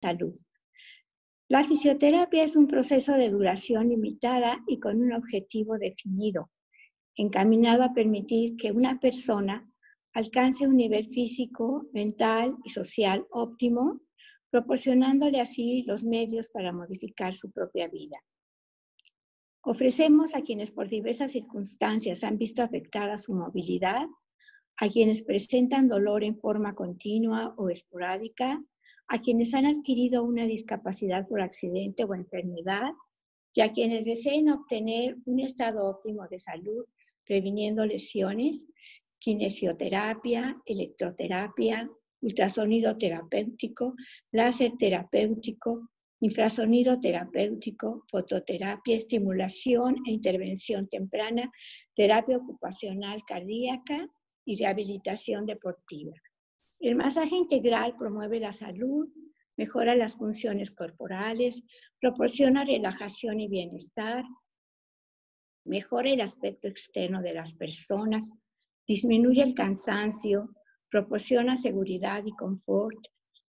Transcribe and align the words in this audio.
salud. 0.00 0.34
La 1.48 1.64
fisioterapia 1.64 2.44
es 2.44 2.56
un 2.56 2.66
proceso 2.66 3.12
de 3.14 3.30
duración 3.30 3.88
limitada 3.88 4.62
y 4.66 4.78
con 4.78 5.02
un 5.02 5.12
objetivo 5.12 5.78
definido, 5.78 6.50
encaminado 7.16 7.82
a 7.82 7.92
permitir 7.92 8.56
que 8.56 8.70
una 8.70 9.00
persona 9.00 9.68
alcance 10.14 10.66
un 10.66 10.76
nivel 10.76 11.06
físico, 11.06 11.86
mental 11.92 12.56
y 12.64 12.70
social 12.70 13.26
óptimo, 13.30 14.00
proporcionándole 14.50 15.40
así 15.40 15.84
los 15.86 16.04
medios 16.04 16.48
para 16.48 16.72
modificar 16.72 17.34
su 17.34 17.50
propia 17.50 17.88
vida. 17.88 18.16
Ofrecemos 19.62 20.34
a 20.34 20.42
quienes 20.42 20.70
por 20.72 20.88
diversas 20.88 21.32
circunstancias 21.32 22.24
han 22.24 22.38
visto 22.38 22.62
afectada 22.62 23.18
su 23.18 23.34
movilidad, 23.34 24.06
a 24.76 24.88
quienes 24.88 25.22
presentan 25.22 25.88
dolor 25.88 26.24
en 26.24 26.38
forma 26.38 26.74
continua 26.74 27.54
o 27.56 27.68
esporádica, 27.68 28.62
a 29.10 29.18
quienes 29.18 29.54
han 29.54 29.66
adquirido 29.66 30.22
una 30.22 30.46
discapacidad 30.46 31.26
por 31.26 31.40
accidente 31.40 32.04
o 32.04 32.14
enfermedad 32.14 32.92
y 33.52 33.60
a 33.60 33.72
quienes 33.72 34.04
deseen 34.04 34.48
obtener 34.50 35.16
un 35.26 35.40
estado 35.40 35.84
óptimo 35.84 36.28
de 36.28 36.38
salud 36.38 36.84
previniendo 37.26 37.84
lesiones, 37.84 38.68
kinesioterapia, 39.18 40.56
electroterapia, 40.64 41.90
ultrasonido 42.20 42.96
terapéutico, 42.96 43.94
láser 44.30 44.76
terapéutico, 44.78 45.90
infrasonido 46.20 47.00
terapéutico, 47.00 48.04
fototerapia, 48.08 48.94
estimulación 48.94 49.96
e 50.06 50.12
intervención 50.12 50.86
temprana, 50.88 51.50
terapia 51.94 52.36
ocupacional 52.36 53.24
cardíaca 53.26 54.06
y 54.44 54.56
rehabilitación 54.56 55.46
deportiva. 55.46 56.12
El 56.80 56.96
masaje 56.96 57.36
integral 57.36 57.94
promueve 57.98 58.40
la 58.40 58.52
salud, 58.52 59.06
mejora 59.58 59.94
las 59.94 60.16
funciones 60.16 60.70
corporales, 60.70 61.62
proporciona 62.00 62.64
relajación 62.64 63.38
y 63.38 63.48
bienestar, 63.48 64.24
mejora 65.66 66.08
el 66.08 66.22
aspecto 66.22 66.68
externo 66.68 67.20
de 67.20 67.34
las 67.34 67.54
personas, 67.54 68.32
disminuye 68.86 69.42
el 69.42 69.54
cansancio, 69.54 70.48
proporciona 70.90 71.58
seguridad 71.58 72.24
y 72.24 72.32
confort, 72.32 72.98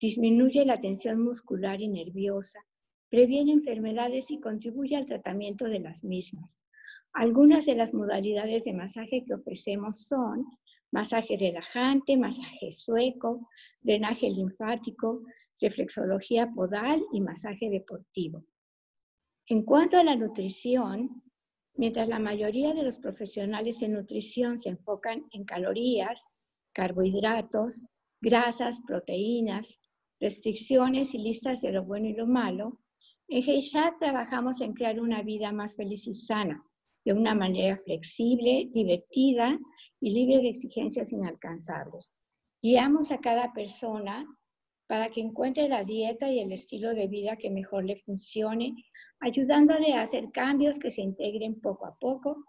disminuye 0.00 0.64
la 0.64 0.78
tensión 0.78 1.20
muscular 1.20 1.80
y 1.80 1.88
nerviosa, 1.88 2.60
previene 3.10 3.52
enfermedades 3.52 4.30
y 4.30 4.38
contribuye 4.38 4.94
al 4.94 5.04
tratamiento 5.04 5.64
de 5.64 5.80
las 5.80 6.04
mismas. 6.04 6.60
Algunas 7.12 7.66
de 7.66 7.74
las 7.74 7.92
modalidades 7.92 8.62
de 8.64 8.72
masaje 8.72 9.24
que 9.24 9.34
ofrecemos 9.34 10.02
son 10.02 10.46
masaje 10.96 11.36
relajante, 11.36 12.16
masaje 12.16 12.72
sueco, 12.72 13.30
drenaje 13.82 14.30
linfático, 14.30 15.08
reflexología 15.60 16.50
podal 16.50 17.04
y 17.12 17.20
masaje 17.20 17.68
deportivo. 17.68 18.46
En 19.46 19.62
cuanto 19.62 19.98
a 19.98 20.04
la 20.04 20.16
nutrición, 20.16 21.22
mientras 21.74 22.08
la 22.08 22.18
mayoría 22.18 22.72
de 22.72 22.82
los 22.82 22.96
profesionales 22.96 23.82
en 23.82 23.92
nutrición 23.92 24.58
se 24.58 24.70
enfocan 24.70 25.26
en 25.32 25.44
calorías, 25.44 26.26
carbohidratos, 26.72 27.84
grasas, 28.22 28.80
proteínas, 28.86 29.78
restricciones 30.18 31.12
y 31.12 31.18
listas 31.18 31.60
de 31.60 31.72
lo 31.72 31.84
bueno 31.84 32.06
y 32.08 32.14
lo 32.14 32.26
malo, 32.26 32.80
en 33.28 33.42
Geishat 33.42 33.98
trabajamos 33.98 34.62
en 34.62 34.72
crear 34.72 34.98
una 34.98 35.20
vida 35.22 35.52
más 35.52 35.76
feliz 35.76 36.06
y 36.06 36.14
sana, 36.14 36.64
de 37.04 37.12
una 37.12 37.34
manera 37.34 37.76
flexible, 37.76 38.70
divertida 38.72 39.58
y 40.00 40.12
libre 40.12 40.42
de 40.42 40.48
exigencias 40.48 41.12
inalcanzables. 41.12 42.12
Guiamos 42.62 43.12
a 43.12 43.18
cada 43.18 43.52
persona 43.52 44.26
para 44.86 45.10
que 45.10 45.20
encuentre 45.20 45.68
la 45.68 45.82
dieta 45.82 46.30
y 46.30 46.40
el 46.40 46.52
estilo 46.52 46.94
de 46.94 47.08
vida 47.08 47.36
que 47.36 47.50
mejor 47.50 47.84
le 47.84 47.96
funcione, 47.96 48.74
ayudándole 49.20 49.94
a 49.94 50.02
hacer 50.02 50.30
cambios 50.32 50.78
que 50.78 50.90
se 50.90 51.02
integren 51.02 51.60
poco 51.60 51.86
a 51.86 51.96
poco, 51.98 52.44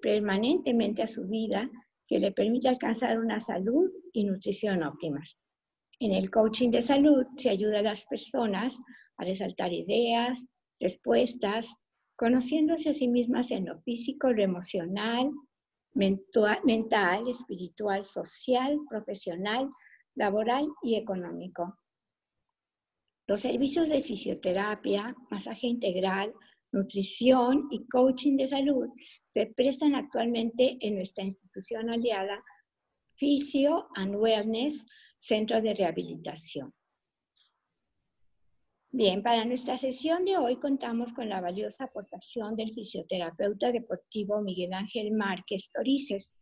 permanentemente 0.00 1.02
a 1.02 1.06
su 1.06 1.26
vida, 1.26 1.70
que 2.08 2.18
le 2.18 2.32
permita 2.32 2.70
alcanzar 2.70 3.18
una 3.18 3.40
salud 3.40 3.90
y 4.12 4.24
nutrición 4.24 4.82
óptimas. 4.82 5.38
En 6.00 6.12
el 6.12 6.30
coaching 6.30 6.70
de 6.70 6.82
salud 6.82 7.24
se 7.36 7.50
ayuda 7.50 7.78
a 7.78 7.82
las 7.82 8.06
personas 8.06 8.78
a 9.16 9.24
resaltar 9.24 9.72
ideas, 9.72 10.46
respuestas, 10.80 11.74
conociéndose 12.16 12.90
a 12.90 12.94
sí 12.94 13.08
mismas 13.08 13.50
en 13.52 13.66
lo 13.66 13.80
físico, 13.82 14.32
lo 14.32 14.42
emocional, 14.42 15.30
mental, 15.94 17.28
espiritual, 17.28 18.04
social, 18.04 18.78
profesional, 18.88 19.68
laboral 20.14 20.68
y 20.82 20.96
económico. 20.96 21.78
Los 23.26 23.40
servicios 23.40 23.88
de 23.88 24.02
fisioterapia, 24.02 25.14
masaje 25.30 25.66
integral, 25.66 26.32
nutrición 26.72 27.68
y 27.70 27.86
coaching 27.86 28.36
de 28.36 28.48
salud 28.48 28.88
se 29.26 29.46
prestan 29.46 29.94
actualmente 29.94 30.76
en 30.80 30.96
nuestra 30.96 31.24
institución 31.24 31.90
aliada 31.90 32.42
Fisio 33.14 33.88
and 33.94 34.16
Wellness, 34.16 34.84
Centro 35.16 35.62
de 35.62 35.74
Rehabilitación. 35.74 36.74
Bien, 38.94 39.22
para 39.22 39.46
nuestra 39.46 39.78
sesión 39.78 40.26
de 40.26 40.36
hoy 40.36 40.56
contamos 40.56 41.14
con 41.14 41.26
la 41.26 41.40
valiosa 41.40 41.84
aportación 41.84 42.56
del 42.56 42.74
fisioterapeuta 42.74 43.72
deportivo 43.72 44.42
Miguel 44.42 44.74
Ángel 44.74 45.12
Márquez 45.12 45.70
Torices. 45.72 46.36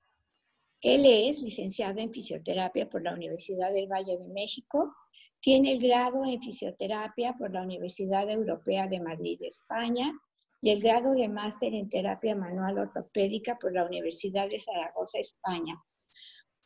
Él 0.81 1.07
es 1.07 1.43
licenciado 1.43 2.01
en 2.01 2.13
fisioterapia 2.13 2.91
por 2.91 3.05
la 3.05 3.15
Universidad 3.15 3.73
del 3.73 3.87
Valle 3.87 4.19
de 4.19 4.27
México, 4.31 4.93
tiene 5.39 5.75
el 5.75 5.81
grado 5.81 6.25
en 6.25 6.43
fisioterapia 6.43 7.35
por 7.39 7.53
la 7.53 7.63
Universidad 7.63 8.29
Europea 8.29 8.89
de 8.89 8.99
Madrid, 8.99 9.39
España, 9.43 10.13
y 10.61 10.71
el 10.71 10.83
grado 10.83 11.13
de 11.13 11.29
máster 11.29 11.73
en 11.73 11.89
terapia 11.89 12.35
manual 12.35 12.79
ortopédica 12.79 13.61
por 13.61 13.73
la 13.73 13.85
Universidad 13.85 14.49
de 14.49 14.59
Zaragoza, 14.59 15.21
España. 15.21 15.81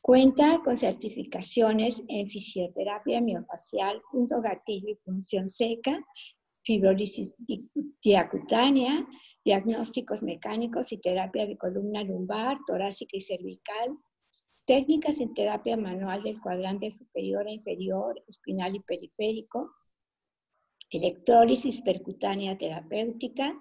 Cuenta 0.07 0.61
con 0.63 0.77
certificaciones 0.77 2.03
en 2.09 2.29
fisioterapia 2.29 3.23
miofacial, 3.23 4.03
punto 4.13 4.43
gatillo 4.43 4.91
y 4.91 4.97
función 4.97 5.49
seca, 5.49 5.99
fibrólisis 6.63 7.43
diacutánea, 8.03 9.09
diagnósticos 9.43 10.23
mecánicos 10.23 10.93
y 10.93 10.99
terapia 10.99 11.47
de 11.47 11.57
columna 11.57 12.03
lumbar, 12.03 12.59
torácica 12.67 13.17
y 13.17 13.23
cervical, 13.23 13.97
técnicas 14.67 15.21
en 15.21 15.33
terapia 15.33 15.79
manual 15.79 16.23
del 16.23 16.39
cuadrante 16.39 16.91
superior 16.91 17.49
e 17.49 17.55
inferior, 17.55 18.23
espinal 18.29 18.77
y 18.77 18.81
periférico, 18.81 19.75
electrólisis 20.91 21.81
percutánea 21.81 22.59
terapéutica, 22.59 23.59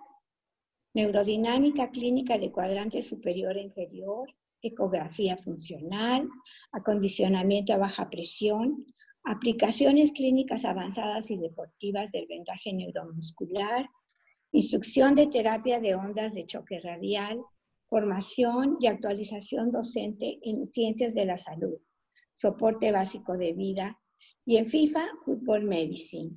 neurodinámica 0.94 1.90
clínica 1.90 2.38
de 2.38 2.52
cuadrante 2.52 3.02
superior 3.02 3.56
e 3.56 3.62
inferior, 3.62 4.28
ecografía 4.64 5.38
funcional, 5.38 6.28
acondicionamiento 6.72 7.74
a 7.74 7.78
baja 7.78 8.10
presión, 8.10 8.86
aplicaciones 9.24 10.12
clínicas 10.12 10.66
avanzadas 10.66 11.30
y 11.30 11.38
deportivas 11.38 12.12
del 12.12 12.26
vendaje 12.28 12.74
neuromuscular, 12.74 13.90
instrucción 14.52 15.16
de 15.16 15.28
terapia 15.28 15.80
de 15.80 15.96
ondas 15.96 16.34
de 16.34 16.46
choque 16.46 16.80
radial, 16.80 17.42
formación 17.88 18.78
y 18.80 18.88
actualización 18.88 19.70
docente 19.70 20.40
en 20.42 20.72
ciencias 20.72 21.14
de 21.14 21.26
la 21.26 21.38
salud, 21.38 21.78
soporte 22.34 22.92
básico 22.92 23.38
de 23.38 23.54
vida 23.54 24.00
y 24.46 24.58
en 24.58 24.66
FIFA 24.66 25.08
Football 25.24 25.66
Medicine. 25.66 26.32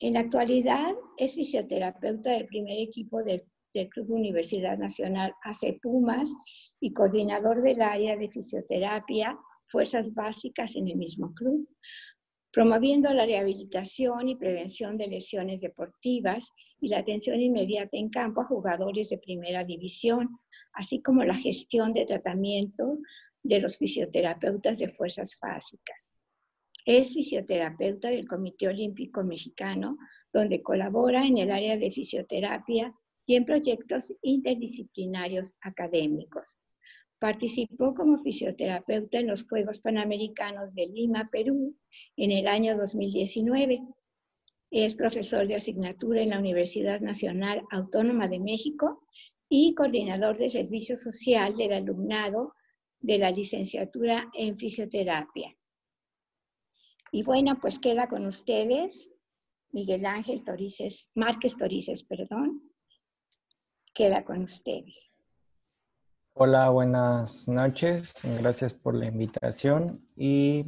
En 0.00 0.14
la 0.14 0.20
actualidad 0.20 0.94
es 1.16 1.34
fisioterapeuta 1.34 2.30
del 2.30 2.46
primer 2.46 2.78
equipo 2.78 3.22
del 3.22 3.42
del 3.78 3.88
Club 3.88 4.10
Universidad 4.10 4.76
Nacional 4.76 5.32
AC 5.44 5.78
Pumas 5.80 6.30
y 6.80 6.92
coordinador 6.92 7.62
del 7.62 7.80
área 7.80 8.16
de 8.16 8.28
fisioterapia, 8.28 9.38
fuerzas 9.66 10.12
básicas 10.14 10.74
en 10.76 10.88
el 10.88 10.96
mismo 10.96 11.32
club, 11.34 11.68
promoviendo 12.52 13.12
la 13.12 13.24
rehabilitación 13.24 14.28
y 14.28 14.36
prevención 14.36 14.96
de 14.96 15.06
lesiones 15.06 15.60
deportivas 15.60 16.50
y 16.80 16.88
la 16.88 16.98
atención 16.98 17.40
inmediata 17.40 17.96
en 17.96 18.08
campo 18.08 18.40
a 18.40 18.46
jugadores 18.46 19.10
de 19.10 19.18
primera 19.18 19.62
división, 19.62 20.28
así 20.72 21.00
como 21.00 21.22
la 21.24 21.36
gestión 21.36 21.92
de 21.92 22.06
tratamiento 22.06 22.98
de 23.42 23.60
los 23.60 23.76
fisioterapeutas 23.78 24.78
de 24.78 24.88
fuerzas 24.88 25.38
básicas. 25.40 26.10
Es 26.84 27.12
fisioterapeuta 27.12 28.08
del 28.08 28.26
Comité 28.26 28.68
Olímpico 28.68 29.22
Mexicano, 29.22 29.98
donde 30.32 30.62
colabora 30.62 31.26
en 31.26 31.38
el 31.38 31.50
área 31.50 31.76
de 31.76 31.90
fisioterapia 31.90 32.94
y 33.28 33.34
en 33.34 33.44
proyectos 33.44 34.14
interdisciplinarios 34.22 35.52
académicos. 35.60 36.58
Participó 37.18 37.94
como 37.94 38.16
fisioterapeuta 38.16 39.18
en 39.18 39.26
los 39.26 39.46
Juegos 39.46 39.80
Panamericanos 39.80 40.74
de 40.74 40.86
Lima, 40.86 41.28
Perú, 41.30 41.76
en 42.16 42.32
el 42.32 42.46
año 42.46 42.74
2019. 42.74 43.82
Es 44.70 44.96
profesor 44.96 45.46
de 45.46 45.56
asignatura 45.56 46.22
en 46.22 46.30
la 46.30 46.38
Universidad 46.38 47.02
Nacional 47.02 47.62
Autónoma 47.70 48.28
de 48.28 48.40
México 48.40 49.02
y 49.46 49.74
coordinador 49.74 50.38
de 50.38 50.48
servicio 50.48 50.96
social 50.96 51.54
del 51.54 51.74
alumnado 51.74 52.54
de 52.98 53.18
la 53.18 53.30
licenciatura 53.30 54.30
en 54.32 54.58
fisioterapia. 54.58 55.54
Y 57.12 57.24
bueno, 57.24 57.58
pues 57.60 57.78
queda 57.78 58.08
con 58.08 58.24
ustedes 58.24 59.12
Miguel 59.72 60.06
Ángel 60.06 60.44
Torices, 60.44 61.10
Márquez 61.14 61.58
Torices, 61.58 62.04
perdón. 62.04 62.67
Queda 63.98 64.24
con 64.24 64.44
ustedes. 64.44 65.12
Hola, 66.34 66.70
buenas 66.70 67.48
noches. 67.48 68.14
Gracias 68.22 68.72
por 68.72 68.94
la 68.94 69.06
invitación. 69.06 70.06
Y 70.14 70.66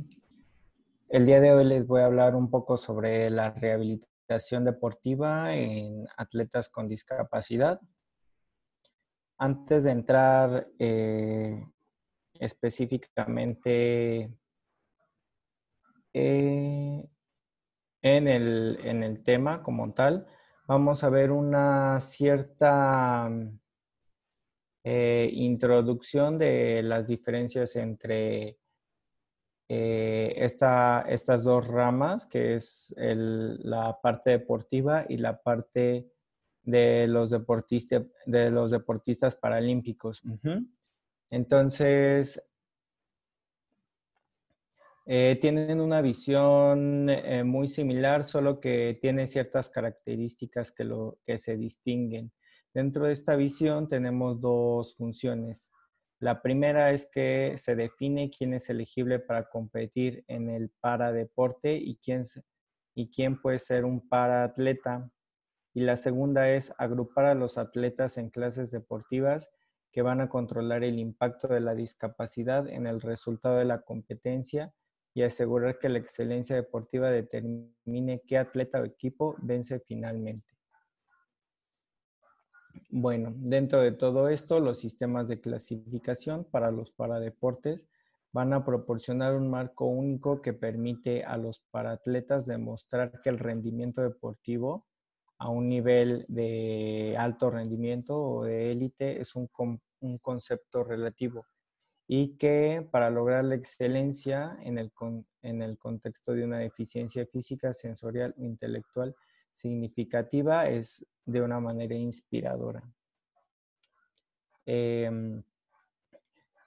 el 1.09 1.27
día 1.27 1.39
de 1.39 1.53
hoy 1.53 1.63
les 1.63 1.87
voy 1.87 2.01
a 2.01 2.07
hablar 2.07 2.35
un 2.35 2.51
poco 2.51 2.77
sobre 2.77 3.31
la 3.31 3.53
rehabilitación 3.53 4.65
deportiva 4.65 5.55
en 5.55 6.09
atletas 6.17 6.69
con 6.69 6.89
discapacidad. 6.89 7.81
Antes 9.39 9.85
de 9.85 9.93
entrar 9.93 10.67
eh, 10.81 11.65
específicamente 12.35 14.35
eh, 16.13 17.09
en, 18.03 18.27
el, 18.27 18.81
en, 18.83 19.05
el, 19.05 19.23
tema 19.23 19.63
como 19.63 19.93
tal, 19.93 20.27
vamos 20.71 21.03
a 21.03 21.11
ver 21.11 21.33
una 21.33 21.99
cierta 21.99 23.29
eh, 24.85 25.29
introducción 25.33 26.39
de 26.39 26.85
las 26.85 27.09
diferencias 27.09 27.75
entre 27.75 28.57
eh, 29.69 30.33
estas 30.39 31.43
dos 31.43 31.67
ramas, 31.67 32.25
que 32.25 32.55
es 32.55 32.95
la 32.97 33.99
parte 34.01 34.31
deportiva 34.31 35.07
y 35.09 35.17
la 35.17 35.43
parte 35.43 36.09
de 36.63 37.09
los, 37.09 37.31
deportistas, 37.31 38.05
de 38.27 38.53
los 38.53 38.71
deportistas 38.71 39.35
paralímpicos. 39.35 40.23
Entonces, 41.31 42.41
eh, 45.13 45.37
tienen 45.41 45.81
una 45.81 46.03
visión 46.03 47.11
eh, 47.11 47.43
muy 47.43 47.67
similar, 47.67 48.23
solo 48.23 48.61
que 48.61 48.97
tiene 49.03 49.27
ciertas 49.27 49.69
características 49.69 50.71
que, 50.71 50.85
lo, 50.85 51.19
que 51.27 51.37
se 51.37 51.57
distinguen. 51.57 52.31
Dentro 52.73 53.07
de 53.07 53.13
esta 53.13 53.35
visión 53.35 53.89
tenemos 53.89 54.41
dos 54.41 54.95
funciones. 54.95 55.73
La 56.21 56.41
primera 56.43 56.93
es 56.93 57.11
que 57.13 57.55
se 57.57 57.75
define 57.75 58.31
quién 58.31 58.55
es 58.55 58.71
elegible 58.71 59.19
para 59.19 59.49
competir 59.49 60.23
en 60.29 60.49
el 60.49 60.71
paradeporte 60.81 61.75
y 61.75 61.97
quién, 61.97 62.23
y 62.95 63.11
quién 63.11 63.43
puede 63.43 63.59
ser 63.59 63.85
un 63.85 64.09
paraatleta. 64.09 65.11
Y 65.75 65.81
la 65.81 65.97
segunda 65.97 66.49
es 66.51 66.73
agrupar 66.79 67.25
a 67.25 67.35
los 67.35 67.59
atletas 67.59 68.17
en 68.17 68.31
clases 68.31 68.71
deportivas 68.71 69.51
que 69.91 70.03
van 70.03 70.21
a 70.21 70.29
controlar 70.29 70.85
el 70.85 71.01
impacto 71.01 71.49
de 71.49 71.59
la 71.59 71.75
discapacidad 71.75 72.69
en 72.69 72.87
el 72.87 73.01
resultado 73.01 73.57
de 73.57 73.65
la 73.65 73.81
competencia 73.81 74.73
y 75.15 75.23
asegurar 75.23 75.79
que 75.79 75.89
la 75.89 75.99
excelencia 75.99 76.57
deportiva 76.57 77.11
determine 77.11 78.23
qué 78.27 78.39
atleta 78.39 78.81
o 78.81 78.85
equipo 78.85 79.37
vence 79.43 79.81
finalmente. 79.81 80.47
Bueno, 82.89 83.33
dentro 83.37 83.81
de 83.81 83.93
todo 83.93 84.29
esto, 84.29 84.61
los 84.61 84.79
sistemas 84.79 85.29
de 85.29 85.41
clasificación 85.41 86.45
para 86.45 86.71
los 86.71 86.91
paradeportes 86.91 87.89
van 88.33 88.53
a 88.53 88.65
proporcionar 88.65 89.35
un 89.35 89.51
marco 89.51 89.87
único 89.87 90.41
que 90.41 90.53
permite 90.53 91.25
a 91.25 91.37
los 91.37 91.61
paratletas 91.71 92.47
demostrar 92.47 93.21
que 93.23 93.31
el 93.31 93.39
rendimiento 93.39 94.03
deportivo 94.03 94.87
a 95.39 95.49
un 95.49 95.69
nivel 95.69 96.27
de 96.29 97.17
alto 97.19 97.51
rendimiento 97.51 98.21
o 98.21 98.45
de 98.45 98.71
élite 98.71 99.21
es 99.21 99.35
un, 99.35 99.49
un 100.01 100.19
concepto 100.19 100.85
relativo 100.85 101.45
y 102.13 102.37
que 102.39 102.85
para 102.91 103.09
lograr 103.09 103.45
la 103.45 103.55
excelencia 103.55 104.59
en 104.65 104.79
el, 104.79 104.91
en 105.43 105.63
el 105.63 105.79
contexto 105.79 106.33
de 106.33 106.43
una 106.43 106.59
deficiencia 106.59 107.25
física, 107.25 107.73
sensorial 107.73 108.35
o 108.37 108.43
intelectual 108.43 109.15
significativa 109.53 110.69
es 110.69 111.07
de 111.25 111.41
una 111.41 111.61
manera 111.61 111.95
inspiradora. 111.95 112.83
Em, 114.67 115.41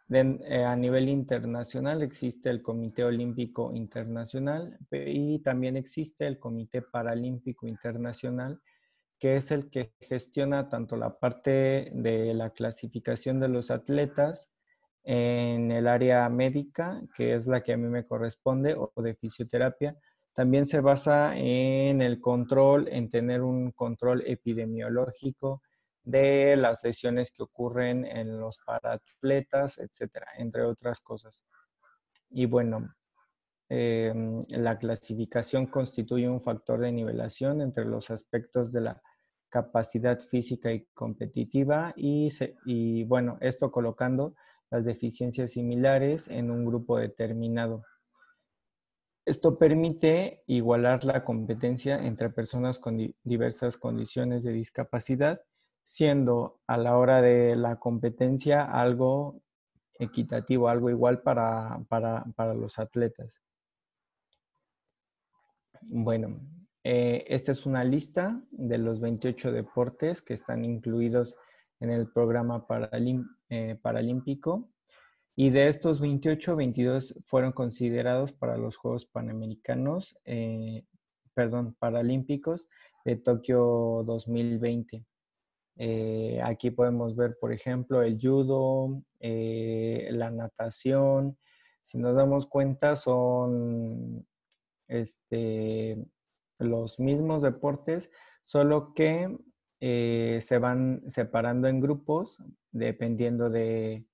eh, 0.09 0.63
a 0.63 0.77
nivel 0.77 1.09
internacional 1.09 2.03
existe 2.03 2.49
el 2.49 2.61
Comité 2.61 3.03
Olímpico 3.03 3.73
Internacional 3.75 4.79
y 4.91 5.39
también 5.39 5.75
existe 5.75 6.25
el 6.25 6.39
Comité 6.39 6.81
Paralímpico 6.83 7.67
Internacional, 7.67 8.61
que 9.19 9.35
es 9.35 9.51
el 9.51 9.69
que 9.69 9.91
gestiona 9.99 10.69
tanto 10.69 10.95
la 10.95 11.19
parte 11.19 11.91
de 11.93 12.33
la 12.33 12.51
clasificación 12.51 13.41
de 13.41 13.49
los 13.49 13.71
atletas 13.71 14.52
en 15.03 15.71
el 15.71 15.87
área 15.87 16.27
médica, 16.29 17.01
que 17.15 17.35
es 17.35 17.47
la 17.47 17.61
que 17.61 17.73
a 17.73 17.77
mí 17.77 17.87
me 17.87 18.05
corresponde, 18.05 18.75
o 18.77 18.91
de 19.01 19.15
fisioterapia. 19.15 19.97
También 20.33 20.65
se 20.65 20.79
basa 20.79 21.37
en 21.37 22.01
el 22.01 22.19
control, 22.19 22.87
en 22.89 23.09
tener 23.09 23.41
un 23.41 23.71
control 23.71 24.23
epidemiológico 24.25 25.61
de 26.03 26.55
las 26.57 26.83
lesiones 26.83 27.31
que 27.31 27.43
ocurren 27.43 28.05
en 28.05 28.39
los 28.39 28.59
paratletas, 28.59 29.77
etcétera, 29.77 30.27
entre 30.37 30.63
otras 30.63 31.01
cosas. 31.01 31.45
Y 32.29 32.45
bueno, 32.45 32.95
em, 33.69 34.43
la 34.49 34.77
clasificación 34.77 35.67
constituye 35.67 36.27
un 36.27 36.41
factor 36.41 36.79
de 36.79 36.91
nivelación 36.91 37.61
entre 37.61 37.85
los 37.85 38.09
aspectos 38.09 38.71
de 38.71 38.81
la 38.81 39.01
capacidad 39.49 40.19
física 40.19 40.71
y 40.71 40.85
competitiva 40.93 41.93
y, 41.95 42.27
y 42.65 43.03
bueno, 43.03 43.37
esto 43.39 43.71
colocando 43.71 44.35
las 44.73 44.85
deficiencias 44.85 45.51
similares 45.51 46.27
en 46.27 46.49
un 46.49 46.65
grupo 46.65 46.97
determinado. 46.97 47.85
Esto 49.23 49.59
permite 49.59 50.41
igualar 50.47 51.05
la 51.05 51.23
competencia 51.23 52.03
entre 52.03 52.31
personas 52.31 52.79
con 52.79 53.13
diversas 53.23 53.77
condiciones 53.77 54.41
de 54.41 54.51
discapacidad, 54.51 55.41
siendo 55.83 56.59
a 56.65 56.77
la 56.77 56.97
hora 56.97 57.21
de 57.21 57.55
la 57.55 57.75
competencia 57.75 58.63
algo 58.63 59.43
equitativo, 59.99 60.67
algo 60.67 60.89
igual 60.89 61.21
para, 61.21 61.79
para, 61.87 62.53
los 62.55 62.79
atletas. 62.79 63.43
Bueno, 65.81 66.39
eh, 66.83 67.25
esta 67.27 67.51
es 67.51 67.67
una 67.67 67.83
lista 67.83 68.41
de 68.49 68.79
los 68.79 68.99
28 68.99 69.51
deportes 69.51 70.23
que 70.23 70.33
están 70.33 70.65
incluidos 70.65 71.35
en 71.35 71.43
el 71.79 72.11
programa 72.11 72.65
eh, 73.49 73.77
paralímpico. 73.81 74.69
Y 75.35 75.49
de 75.49 75.67
estos 75.67 75.99
28, 75.99 76.55
22 76.55 77.21
fueron 77.25 77.51
considerados 77.51 78.31
para 78.31 78.57
los 78.57 78.77
Juegos 78.77 79.05
Panamericanos, 79.05 80.17
eh, 80.25 80.85
perdón, 81.33 81.75
Paralímpicos 81.79 82.69
de 83.03 83.15
Tokio 83.15 84.03
2020. 84.05 85.03
Eh, 85.77 86.39
aquí 86.43 86.69
podemos 86.69 87.15
ver, 87.15 87.37
por 87.39 87.51
ejemplo, 87.51 88.03
el 88.03 88.19
judo, 88.21 89.01
la 89.19 90.29
natación. 90.29 91.37
Si 91.81 91.97
nos 91.97 92.15
damos 92.15 92.45
cuenta, 92.45 92.95
son 92.95 94.27
este, 94.87 95.97
los 96.59 96.99
mismos 96.99 97.41
deportes, 97.41 98.11
solo 98.41 98.93
que 98.93 99.35
eh, 99.85 100.39
se 100.39 100.59
van 100.59 101.03
separando 101.09 101.67
en 101.67 101.81
grupos 101.81 102.41
dependiendo 102.71 103.49
de, 103.49 104.05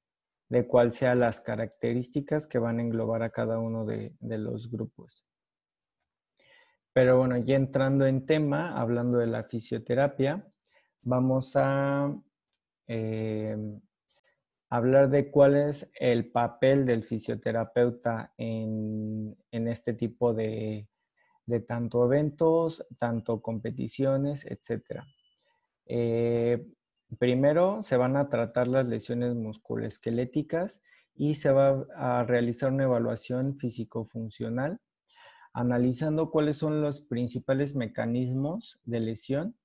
de 0.49 0.65
cuáles 0.65 0.95
sean 0.95 1.19
las 1.19 1.41
características 1.41 2.47
que 2.47 2.57
van 2.57 2.79
a 2.79 2.81
englobar 2.81 3.21
a 3.21 3.29
cada 3.29 3.59
uno 3.59 3.85
de, 3.85 4.15
los 4.19 4.71
grupos. 4.71 5.23
Pero 6.91 7.19
bueno, 7.19 7.37
ya 7.37 7.55
entrando 7.55 8.07
en 8.07 8.25
tema, 8.25 8.81
hablando 8.81 9.19
de 9.19 9.27
la 9.27 9.43
fisioterapia, 9.43 10.43
vamos 11.03 11.51
a 11.55 12.19
eh, 12.87 13.55
hablar 14.71 15.11
de 15.11 15.29
cuál 15.29 15.55
es 15.55 15.87
el 15.99 16.31
papel 16.31 16.83
del 16.83 17.03
fisioterapeuta 17.03 18.33
en, 18.37 19.37
este 19.51 19.93
tipo 19.93 20.33
de, 20.33 20.87
de, 21.45 21.59
tanto 21.59 22.05
eventos, 22.05 22.87
tanto 22.97 23.39
competiciones, 23.43 24.47
etcétera. 24.47 25.05
Eh, 25.89 26.65
primero 27.17 27.81
se 27.81 27.97
van 27.97 28.15
a 28.15 28.29
tratar 28.29 28.67
las 28.67 28.87
lesiones 28.87 29.35
musculoesqueléticas 29.35 30.81
y 31.15 31.33
se 31.33 31.51
va 31.51 31.85
a 31.95 32.23
realizar 32.23 32.71
una 32.71 32.83
evaluación 32.83 33.57
físico-funcional 33.57 34.79
analizando 35.51 36.29
cuáles 36.29 36.57
son 36.57 36.81
los 36.81 37.01
principales 37.01 37.75
mecanismos 37.75 38.79
de 38.85 38.99
lesión 38.99 39.55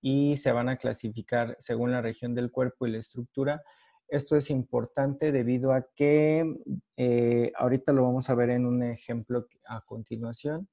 y 0.00 0.36
se 0.36 0.52
van 0.52 0.68
a 0.68 0.76
clasificar 0.76 1.56
según 1.58 1.90
la 1.90 2.00
región 2.00 2.34
del 2.34 2.50
cuerpo 2.50 2.86
y 2.86 2.92
la 2.92 2.98
estructura. 2.98 3.62
Esto 4.08 4.36
es 4.36 4.50
importante 4.50 5.32
debido 5.32 5.72
a 5.72 5.86
que 5.94 6.44
eh, 6.96 7.52
ahorita 7.56 7.92
lo 7.92 8.04
vamos 8.04 8.30
a 8.30 8.34
ver 8.34 8.50
en 8.50 8.66
un 8.66 8.82
ejemplo 8.84 9.48
a 9.66 9.80
continuación 9.82 10.68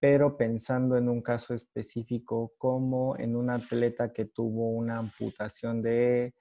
pero 0.00 0.38
pensando 0.38 0.96
en 0.96 1.08
un 1.08 1.20
caso 1.20 1.52
específico 1.54 2.54
como 2.56 3.16
en 3.18 3.36
un 3.36 3.50
atleta 3.50 4.12
que 4.12 4.24
tuvo 4.24 4.70
una 4.70 4.96
amputación 4.96 5.82
de 5.82 6.34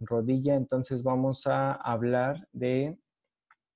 rodilla, 0.00 0.56
entonces 0.56 1.04
vamos 1.04 1.46
a 1.46 1.72
hablar 1.72 2.48
de 2.52 2.98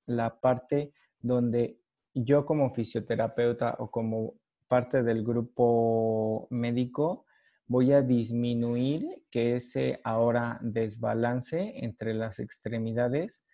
la 0.07 0.41
parte 0.41 0.93
donde 1.21 1.79
yo 2.13 2.45
como 2.45 2.75
fisioterapeuta 2.75 3.77
o 3.79 3.91
como 3.91 4.35
parte 4.67 5.03
del 5.05 5.25
grupo 5.25 6.49
médico, 6.51 7.25
voy 7.67 7.93
a 7.93 8.03
disminuir 8.03 9.25
que 9.31 9.55
ese 9.55 10.01
ahora 10.03 10.59
desbalance 10.61 11.85
entre 11.85 12.15
las 12.15 12.41
extremidades 12.41 13.45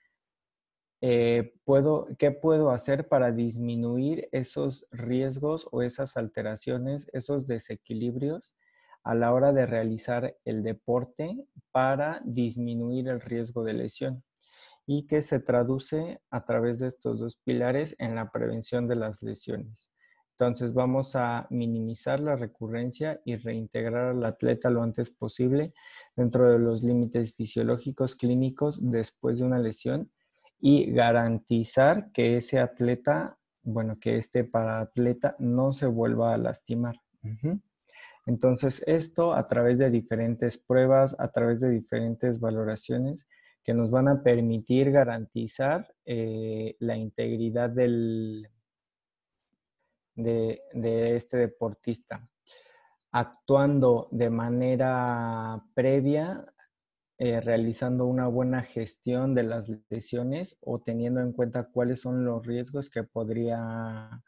eh, 1.00 1.54
puedo, 1.64 2.08
¿qué 2.18 2.30
puedo 2.30 2.70
hacer 2.70 3.08
para 3.08 3.32
disminuir 3.32 4.28
esos 4.32 4.86
riesgos 4.90 5.68
o 5.70 5.82
esas 5.82 6.16
alteraciones, 6.16 7.08
esos 7.12 7.46
desequilibrios 7.46 8.56
a 9.04 9.14
la 9.14 9.32
hora 9.32 9.52
de 9.52 9.66
realizar 9.66 10.36
el 10.44 10.62
deporte 10.62 11.46
para 11.70 12.22
disminuir 12.24 13.08
el 13.08 13.20
riesgo 13.20 13.62
de 13.62 13.74
lesión? 13.74 14.24
Y 14.86 15.06
que 15.06 15.20
se 15.20 15.40
traduce 15.40 16.20
a 16.30 16.44
través 16.44 16.78
de 16.78 16.86
estos 16.86 17.18
dos 17.18 17.36
pilares 17.44 17.96
en 17.98 18.14
la 18.14 18.30
prevención 18.30 18.86
de 18.88 18.96
las 18.96 19.22
lesiones. 19.22 19.90
Entonces 20.38 20.74
vamos 20.74 21.16
a 21.16 21.46
minimizar 21.50 22.20
la 22.20 22.36
recurrencia 22.36 23.20
y 23.24 23.36
reintegrar 23.36 24.10
al 24.10 24.24
atleta 24.24 24.70
lo 24.70 24.82
antes 24.82 25.10
posible 25.10 25.72
dentro 26.14 26.50
de 26.50 26.58
los 26.58 26.82
límites 26.82 27.34
fisiológicos 27.34 28.16
clínicos 28.16 28.78
después 28.82 29.38
de 29.38 29.46
una 29.46 29.58
lesión 29.58 30.10
y 30.58 30.92
garantizar 30.92 32.10
que 32.12 32.36
ese 32.36 32.58
atleta, 32.58 33.38
bueno, 33.62 33.98
que 34.00 34.16
este 34.16 34.44
para 34.44 34.80
atleta 34.80 35.36
no 35.38 35.72
se 35.72 35.86
vuelva 35.86 36.34
a 36.34 36.38
lastimar. 36.38 37.00
Entonces, 38.26 38.82
esto 38.86 39.34
a 39.34 39.48
través 39.48 39.78
de 39.78 39.90
diferentes 39.90 40.58
pruebas, 40.58 41.16
a 41.18 41.28
través 41.28 41.60
de 41.60 41.70
diferentes 41.70 42.40
valoraciones 42.40 43.26
que 43.62 43.75
nos 43.75 43.90
van 43.90 44.08
a 44.08 44.22
permitir 44.22 44.92
garantizar 44.92 45.92
eh, 46.04 46.76
la 46.78 46.96
integridad 46.96 47.68
del, 47.70 48.48
de, 50.14 50.62
de 50.72 51.16
este 51.16 51.36
deportista 51.36 52.28
actuando 53.16 54.08
de 54.10 54.28
manera 54.28 55.62
previa 55.75 56.44
eh, 57.18 57.40
realizando 57.40 58.04
una 58.04 58.26
buena 58.26 58.62
gestión 58.62 59.35
de 59.35 59.42
las 59.42 59.70
lesiones 59.88 60.58
o 60.61 60.80
teniendo 60.80 61.20
en 61.20 61.32
cuenta 61.32 61.64
cuáles 61.64 62.00
son 62.00 62.25
los 62.25 62.46
riesgos 62.46 62.90
que 62.90 63.04
podría 63.04 64.23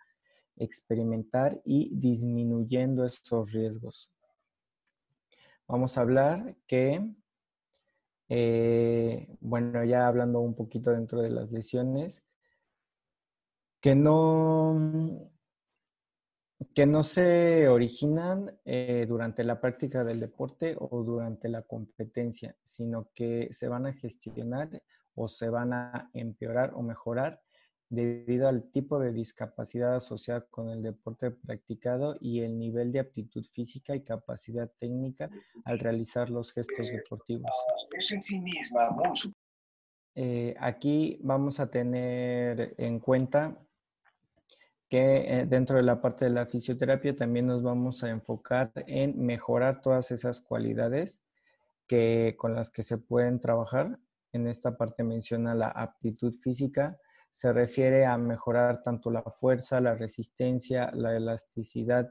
experimentar 0.57 1.61
y 1.65 1.91
disminuyendo 1.95 3.05
esos 3.05 3.53
riesgos. 3.53 4.11
Vamos 5.67 5.99
a 5.99 6.01
hablar 6.01 6.57
que, 6.67 7.07
eh, 8.31 9.37
bueno, 9.41 9.85
ya 9.85 10.07
hablando 10.07 10.41
un 10.41 10.55
poquito 10.55 10.91
dentro 10.91 11.21
de 11.21 11.29
las 11.29 11.53
lesiones, 11.53 12.25
que 13.81 13.95
no, 13.95 15.31
que 16.75 16.87
no 16.87 17.03
se 17.03 17.69
originan 17.69 18.59
eh, 18.65 19.07
durante 19.09 19.45
la 19.45 19.61
práctica 19.61 20.03
del 20.03 20.21
deporte 20.21 20.77
o 20.79 21.05
durante 21.05 21.49
la 21.49 21.63
competencia, 21.63 22.57
sino 22.63 23.11
que 23.15 23.49
se 23.53 23.69
van 23.69 23.87
a 23.87 23.93
gestionar 23.93 24.83
o 25.15 25.29
se 25.29 25.49
van 25.49 25.73
a 25.73 26.11
empeorar 26.15 26.73
o 26.75 26.83
mejorar 26.83 27.41
debido 27.91 28.49
al 28.49 28.71
tipo 28.71 28.99
de 28.99 29.13
discapacidad 29.13 29.97
asociada 29.97 30.43
con 30.51 30.69
el 30.69 30.83
deporte 30.83 31.31
practicado 31.31 32.17
y 32.21 32.41
el 32.41 32.59
nivel 32.59 32.93
de 32.93 33.01
aptitud 33.01 33.45
física 33.53 33.95
y 33.95 34.03
capacidad 34.03 34.71
técnica 34.79 35.31
al 35.65 35.79
realizar 35.79 36.29
los 36.29 36.53
gestos 36.53 36.91
deportivos. 36.93 37.51
Eh, 40.15 40.55
aquí 40.59 41.19
vamos 41.23 41.61
a 41.61 41.71
tener 41.71 42.75
en 42.77 42.99
cuenta 42.99 43.57
que 44.89 45.41
eh, 45.41 45.47
dentro 45.47 45.77
de 45.77 45.83
la 45.83 46.01
parte 46.01 46.25
de 46.25 46.31
la 46.31 46.47
fisioterapia 46.47 47.15
también 47.15 47.47
nos 47.47 47.63
vamos 47.63 48.03
a 48.03 48.11
enfocar 48.11 48.73
en 48.87 49.21
mejorar 49.25 49.81
todas 49.81 50.11
esas 50.11 50.41
cualidades 50.41 51.23
que, 51.87 52.37
con 52.39 52.55
las 52.55 52.71
que 52.71 52.83
se 52.83 52.99
pueden 52.99 53.41
trabajar. 53.41 53.99
En 54.33 54.47
esta 54.47 54.77
parte 54.77 55.03
menciona 55.05 55.55
la 55.55 55.69
aptitud 55.69 56.33
física, 56.33 56.99
se 57.31 57.53
refiere 57.53 58.07
a 58.07 58.17
mejorar 58.17 58.83
tanto 58.83 59.11
la 59.11 59.23
fuerza, 59.23 59.81
la 59.81 59.95
resistencia, 59.95 60.91
la 60.93 61.15
elasticidad 61.15 62.11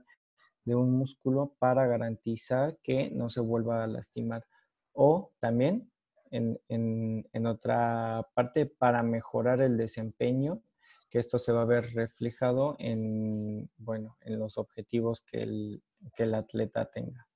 de 0.63 0.75
un 0.75 0.91
músculo 0.91 1.55
para 1.59 1.87
garantizar 1.87 2.77
que 2.83 3.09
no 3.11 3.29
se 3.29 3.41
vuelva 3.41 3.83
a 3.83 3.87
lastimar. 3.87 4.45
O 4.93 5.31
también, 5.39 5.91
en, 6.29 6.59
en 6.69 7.47
otra 7.47 8.27
parte, 8.33 8.65
para 8.65 9.01
mejorar 9.01 9.61
el 9.61 9.77
desempeño 9.77 10.61
que 11.09 11.19
esto 11.19 11.39
se 11.39 11.51
va 11.51 11.61
a 11.61 11.65
ver 11.65 11.93
reflejado 11.93 12.75
en, 12.79 13.69
bueno, 13.77 14.17
en 14.21 14.39
los 14.39 14.57
objetivos 14.57 15.21
que 15.21 15.43
el, 15.43 15.83
que 16.15 16.23
el 16.23 16.35
atleta 16.35 16.85
tenga. 16.85 17.27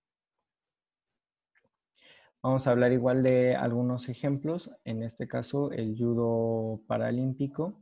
Vamos 2.44 2.66
a 2.66 2.72
hablar 2.72 2.92
igual 2.92 3.22
de 3.22 3.56
algunos 3.56 4.10
ejemplos, 4.10 4.72
en 4.84 5.04
este 5.04 5.28
caso 5.28 5.72
el 5.72 5.96
judo 5.96 6.82
paralímpico. 6.88 7.80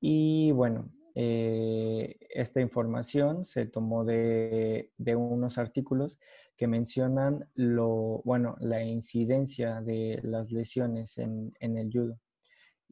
Y 0.00 0.52
bueno, 0.52 0.90
eh, 1.14 2.16
esta 2.30 2.60
información 2.60 3.44
se 3.44 3.66
tomó 3.66 4.04
de, 4.04 4.90
de, 4.96 5.16
unos 5.16 5.58
artículos 5.58 6.18
que 6.56 6.66
mencionan 6.66 7.48
lo, 7.54 8.22
bueno, 8.24 8.56
la 8.58 8.82
incidencia 8.82 9.80
de 9.82 10.18
las 10.22 10.50
lesiones 10.50 11.18
en, 11.18 11.52
en 11.60 11.76
el 11.76 11.90
judo 11.92 12.18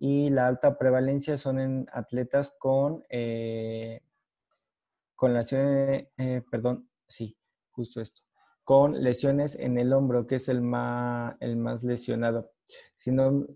y 0.04 0.30
la 0.30 0.48
alta 0.48 0.76
prevalencia 0.78 1.38
son 1.38 1.60
en 1.60 1.86
atletas 1.92 2.56
con, 2.58 3.04
eh, 3.08 4.00
con 5.14 5.32
lesiones, 5.32 6.08
eh, 6.16 6.42
perdón, 6.50 6.90
sí, 7.06 7.38
justo 7.70 8.00
esto, 8.00 8.22
con 8.64 9.00
lesiones 9.00 9.54
en 9.54 9.78
el 9.78 9.92
hombro, 9.92 10.26
que 10.26 10.34
es 10.34 10.48
el 10.48 10.60
más, 10.60 11.36
el 11.38 11.56
más 11.56 11.84
lesionado. 11.84 12.50
Si, 12.96 13.12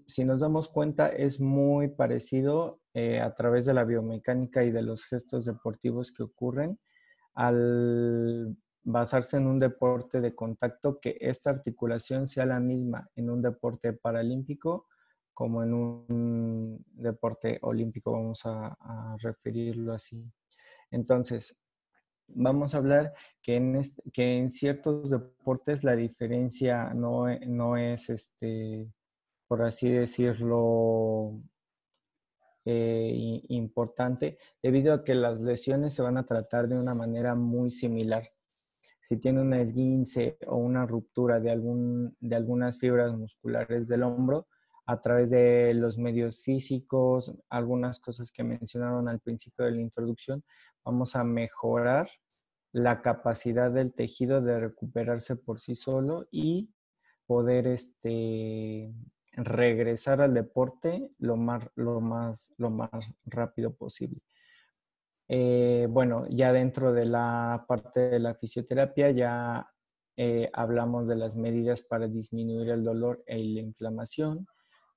si 0.06 0.24
nos 0.24 0.38
damos 0.40 0.68
cuenta, 0.68 1.08
es 1.08 1.40
muy 1.40 1.88
parecido 1.88 2.78
eh, 2.94 3.18
a 3.20 3.34
través 3.34 3.64
de 3.64 3.74
la 3.74 3.82
biomecánica 3.82 4.62
y 4.62 4.70
de 4.70 4.82
los 4.82 5.04
gestos 5.04 5.46
deportivos 5.46 6.12
que 6.12 6.22
ocurren 6.22 6.78
al 7.34 8.56
basarse 8.84 9.36
en 9.38 9.48
un 9.48 9.58
deporte 9.58 10.20
de 10.20 10.36
contacto, 10.36 11.00
que 11.00 11.18
esta 11.20 11.50
articulación 11.50 12.28
sea 12.28 12.46
la 12.46 12.60
misma 12.60 13.10
en 13.16 13.30
un 13.30 13.42
deporte 13.42 13.94
paralímpico 13.94 14.86
como 15.36 15.62
en 15.62 15.74
un 15.74 16.84
deporte 16.94 17.58
olímpico, 17.60 18.10
vamos 18.10 18.40
a, 18.46 18.74
referirlo 19.18 19.92
así. 19.92 20.24
Entonces, 20.90 21.54
vamos 22.26 22.74
a 22.74 22.78
hablar 22.78 23.12
que 23.42 23.56
en, 23.56 23.78
que 24.14 24.38
en 24.38 24.48
ciertos 24.48 25.10
deportes 25.10 25.84
la 25.84 25.94
diferencia 25.94 26.94
no, 26.94 27.28
e, 27.28 27.44
no 27.46 27.76
es, 27.76 28.08
este, 28.08 28.90
por 29.46 29.62
así 29.62 29.90
decirlo, 29.90 31.38
eh, 32.64 33.42
importante, 33.48 34.38
debido 34.62 34.94
a 34.94 35.04
que 35.04 35.14
las 35.14 35.38
lesiones 35.38 35.92
se 35.92 36.00
van 36.00 36.16
a 36.16 36.24
tratar 36.24 36.66
de 36.66 36.78
una 36.78 36.94
manera 36.94 37.34
muy 37.34 37.70
similar. 37.70 38.26
Si 39.02 39.18
tiene 39.18 39.42
una 39.42 39.60
esguince 39.60 40.38
o 40.46 40.56
una 40.56 40.86
ruptura 40.86 41.40
de, 41.40 41.50
algún, 41.50 42.16
de 42.20 42.36
algunas 42.36 42.78
fibras 42.78 43.12
musculares 43.12 43.86
del 43.86 44.02
hombro, 44.02 44.48
a 44.86 45.00
través 45.00 45.30
de 45.30 45.74
los 45.74 45.98
medios 45.98 46.42
físicos, 46.42 47.34
algunas 47.50 47.98
cosas 47.98 48.30
que 48.30 48.44
mencionaron 48.44 49.08
al 49.08 49.20
principio 49.20 49.64
de 49.64 49.72
la 49.72 49.80
introducción, 49.80 50.44
vamos 50.84 51.16
a 51.16 51.24
mejorar 51.24 52.08
la 52.72 53.02
capacidad 53.02 53.70
del 53.70 53.94
tejido 53.94 54.40
de 54.40 54.60
recuperarse 54.60 55.34
por 55.36 55.58
sí 55.58 55.74
solo 55.74 56.26
y 56.30 56.70
poder 57.26 57.66
este, 57.66 58.92
regresar 59.32 60.20
al 60.20 60.34
deporte 60.34 61.10
lo 61.18 61.36
más, 61.36 61.68
lo 61.74 62.00
más, 62.00 62.54
lo 62.56 62.70
más 62.70 62.90
rápido 63.24 63.74
posible. 63.74 64.20
Eh, 65.28 65.88
bueno, 65.90 66.26
ya 66.28 66.52
dentro 66.52 66.92
de 66.92 67.06
la 67.06 67.64
parte 67.66 68.08
de 68.08 68.20
la 68.20 68.34
fisioterapia 68.34 69.10
ya 69.10 69.68
eh, 70.16 70.48
hablamos 70.52 71.08
de 71.08 71.16
las 71.16 71.36
medidas 71.36 71.82
para 71.82 72.06
disminuir 72.06 72.70
el 72.70 72.84
dolor 72.84 73.22
e 73.26 73.38
la 73.38 73.60
inflamación, 73.60 74.46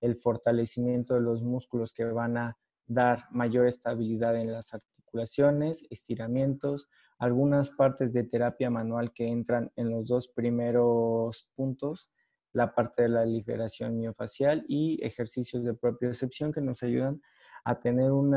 el 0.01 0.15
fortalecimiento 0.15 1.13
de 1.15 1.22
los 1.22 1.44
músculos 1.44 1.94
que 1.94 2.06
van 2.06 2.38
a 2.38 2.58
dar 2.86 3.25
mayor 3.32 3.68
estabilidad 3.68 4.36
en 4.36 4.51
las 4.51 4.74
articulaciones, 4.74 5.86
estiramientos, 5.89 6.89
algunas 7.18 7.72
partes 7.72 8.13
de 8.13 8.24
terapia 8.24 8.70
manual 8.70 9.13
que 9.13 9.27
entran 9.27 9.72
en 9.75 9.91
los 9.91 10.08
dos 10.08 10.27
primeros 10.27 11.50
puntos, 11.56 12.12
la 12.53 12.74
parte 12.74 13.03
de 13.03 13.10
la 13.10 13.25
liberación 13.25 13.98
miofacial 13.98 14.65
y 14.68 15.03
ejercicios 15.06 15.63
de 15.63 15.74
propiocepción 15.74 16.51
que 16.51 16.62
nos 16.62 16.82
ayudan 16.82 17.22
a 17.63 17.79
tener 17.79 18.12
un 18.12 18.36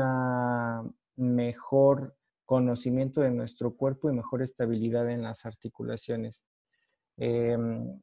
mejor 1.15 2.15
conocimiento 2.45 3.21
de 3.21 3.31
nuestro 3.31 3.75
cuerpo 3.75 4.09
y 4.09 4.13
mejor 4.13 4.43
estabilidad 4.43 5.09
en 5.09 5.23
las 5.23 5.45
articulaciones. 5.45 6.43
Em, 7.17 7.99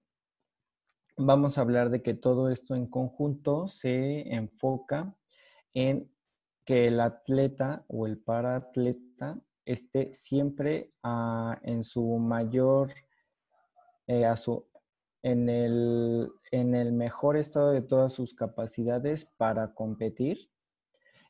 vamos 1.20 1.58
a 1.58 1.60
hablar 1.60 1.90
de 1.90 2.02
que 2.02 2.14
todo 2.14 2.50
esto 2.50 2.74
en 2.74 2.86
conjunto 2.86 3.68
se 3.68 4.34
enfoca 4.34 5.14
en 5.74 6.10
que 6.64 6.88
el 6.88 7.00
atleta 7.00 7.84
o 7.88 8.06
el 8.06 8.18
paraatleta 8.18 9.40
esté 9.64 10.12
siempre 10.14 10.92
ah, 11.02 11.58
en 11.62 11.84
su 11.84 12.04
mayor, 12.18 12.92
eh, 14.06 14.26
en, 15.22 15.48
el, 15.48 16.30
en 16.50 16.74
el 16.74 16.92
mejor 16.92 17.36
estado 17.36 17.70
de 17.70 17.82
todas 17.82 18.12
sus 18.12 18.34
capacidades 18.34 19.26
para 19.36 19.74
competir 19.74 20.50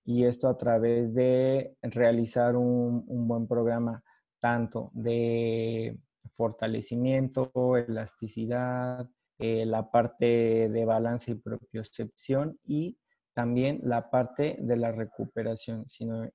y 0.04 0.24
esto 0.24 0.48
a 0.48 0.56
través 0.56 1.14
de 1.14 1.76
realizar 1.82 2.56
un, 2.56 3.04
buen 3.28 3.46
programa 3.46 4.02
tanto 4.40 4.90
de 4.94 5.98
fortalecimiento, 6.34 7.76
elasticidad, 7.76 9.08
eh, 9.40 9.64
la 9.64 9.90
parte 9.90 10.68
de 10.68 10.84
balance 10.84 11.30
y 11.30 11.34
propiocepción 11.34 12.58
y 12.62 12.98
también 13.32 13.80
la 13.82 14.10
parte 14.10 14.58
de 14.60 14.76
la 14.76 14.92
recuperación, 14.92 15.88
sino, 15.88 16.28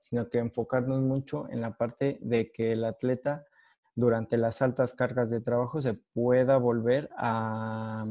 sino 0.00 0.28
que 0.28 0.38
enfocarnos 0.38 1.00
mucho 1.00 1.48
en 1.50 1.60
la 1.60 1.76
parte 1.76 2.18
de 2.20 2.50
que 2.50 2.72
el 2.72 2.84
atleta 2.84 3.46
durante 3.94 4.36
las 4.36 4.60
altas 4.60 4.94
cargas 4.94 5.30
de 5.30 5.40
trabajo 5.40 5.80
se 5.80 5.94
pueda 5.94 6.56
volver 6.56 7.10
a, 7.16 8.04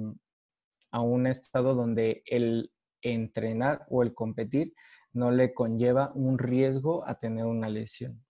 a 0.91 1.01
un 1.01 1.27
estado 1.27 1.75
donde 1.75 2.23
el 2.25 2.71
entrenar 3.01 3.85
o 3.89 4.01
el 4.01 4.13
competir 4.13 4.73
no 5.11 5.29
le 5.31 5.53
conlleva 5.53 6.11
un 6.13 6.37
riesgo 6.37 7.05
a 7.05 7.17
tener 7.19 7.45
una 7.45 7.67
lesión. 7.67 8.23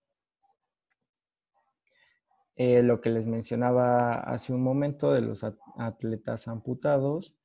Eh, 2.60 2.82
lo 2.82 3.00
que 3.00 3.10
les 3.10 3.28
mencionaba 3.28 4.14
hace 4.14 4.52
un 4.52 4.64
momento 4.64 5.12
de 5.12 5.20
los 5.20 5.44
atletas 5.76 6.48
amputados, 6.48 7.36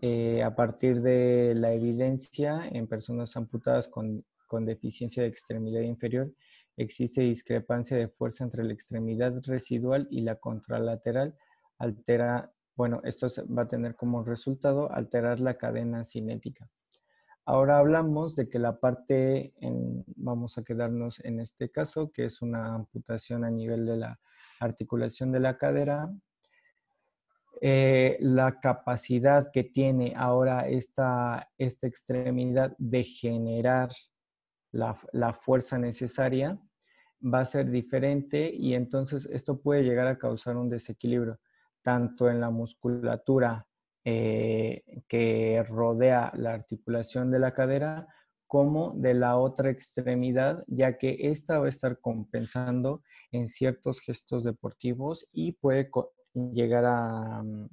eh, 0.00 0.42
a 0.42 0.56
partir 0.56 1.02
de 1.02 1.52
la 1.54 1.74
evidencia 1.74 2.66
en 2.66 2.86
personas 2.86 3.36
amputadas 3.36 3.88
con, 3.88 4.24
con 4.46 4.64
deficiencia 4.64 5.22
de 5.22 5.28
extremidad 5.28 5.82
inferior, 5.82 6.32
existe 6.78 7.20
discrepancia 7.20 7.98
de 7.98 8.08
fuerza 8.08 8.42
entre 8.42 8.64
la 8.64 8.72
extremidad 8.72 9.38
residual 9.44 10.08
y 10.10 10.22
la 10.22 10.36
contralateral, 10.36 11.36
altera, 11.76 12.50
bueno, 12.74 13.02
esto 13.04 13.26
va 13.54 13.64
a 13.64 13.68
tener 13.68 13.96
como 13.96 14.24
resultado 14.24 14.90
alterar 14.90 15.40
la 15.40 15.58
cadena 15.58 16.04
cinética. 16.04 16.70
Ahora 17.44 17.78
hablamos 17.78 18.34
de 18.34 18.48
que 18.48 18.58
la 18.58 18.80
parte, 18.80 19.52
vamos 20.16 20.56
a 20.56 20.64
quedarnos 20.64 21.22
en 21.22 21.38
este 21.40 21.70
caso, 21.70 22.10
que 22.10 22.24
es 22.24 22.40
una 22.40 22.74
amputación 22.74 23.44
a 23.44 23.50
nivel 23.50 23.84
de 23.84 23.96
la 23.98 24.20
articulación 24.60 25.32
de 25.32 25.40
la 25.40 25.56
cadera. 25.56 26.10
Eh, 27.60 28.16
la 28.20 28.60
capacidad 28.60 29.50
que 29.52 29.64
tiene 29.64 30.14
ahora 30.16 30.68
esta, 30.68 31.50
esta 31.58 31.86
extremidad 31.88 32.74
de 32.78 33.02
generar 33.02 33.90
la, 34.70 34.96
la 35.12 35.32
fuerza 35.32 35.76
necesaria 35.76 36.58
va 37.22 37.40
a 37.40 37.44
ser 37.44 37.70
diferente 37.70 38.48
y 38.54 38.74
entonces 38.74 39.26
esto 39.32 39.60
puede 39.60 39.82
llegar 39.82 40.06
a 40.06 40.18
causar 40.18 40.56
un 40.56 40.68
desequilibrio 40.68 41.40
tanto 41.82 42.30
en 42.30 42.40
la 42.40 42.50
musculatura 42.50 43.66
eh, 44.04 44.84
que 45.08 45.62
rodea 45.68 46.32
la 46.34 46.54
articulación 46.54 47.30
de 47.30 47.38
la 47.38 47.52
cadera 47.52 48.06
como 48.46 48.94
de 48.96 49.12
la 49.12 49.36
otra 49.36 49.70
extremidad, 49.70 50.64
ya 50.66 50.96
que 50.96 51.16
esta 51.30 51.58
va 51.58 51.66
a 51.66 51.68
estar 51.68 52.00
compensando 52.00 53.02
en 53.32 53.48
ciertos 53.48 54.00
gestos 54.00 54.44
deportivos 54.44 55.26
y 55.32 55.52
puede 55.52 55.90
llegar 56.52 56.84
a, 56.84 57.42
mm, 57.42 57.68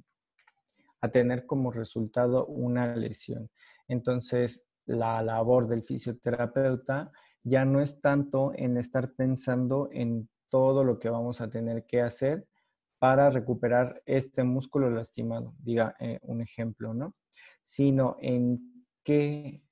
a 1.00 1.08
tener 1.10 1.46
como 1.46 1.70
resultado 1.70 2.46
una 2.46 2.94
lesión. 2.96 3.50
Entonces, 3.88 4.66
la 4.86 5.22
labor 5.22 5.68
del 5.68 5.82
fisioterapeuta 5.82 7.10
ya 7.42 7.64
no 7.64 7.80
es 7.80 8.00
tanto 8.00 8.52
en 8.54 8.76
estar 8.76 9.12
pensando 9.12 9.88
en 9.92 10.28
todo 10.48 10.84
lo 10.84 10.98
que 10.98 11.08
vamos 11.08 11.40
a 11.40 11.50
tener 11.50 11.86
que 11.86 12.00
hacer, 12.00 12.46
para 12.98 13.30
recuperar 13.30 14.02
este 14.06 14.42
músculo 14.42 14.90
lastimado, 14.90 15.54
diga 15.58 15.94
eh, 16.00 16.18
un 16.22 16.40
ejemplo, 16.40 16.94
¿no? 16.94 17.14
Sino 17.62 18.16
en 18.20 18.86
qué, 19.04 19.62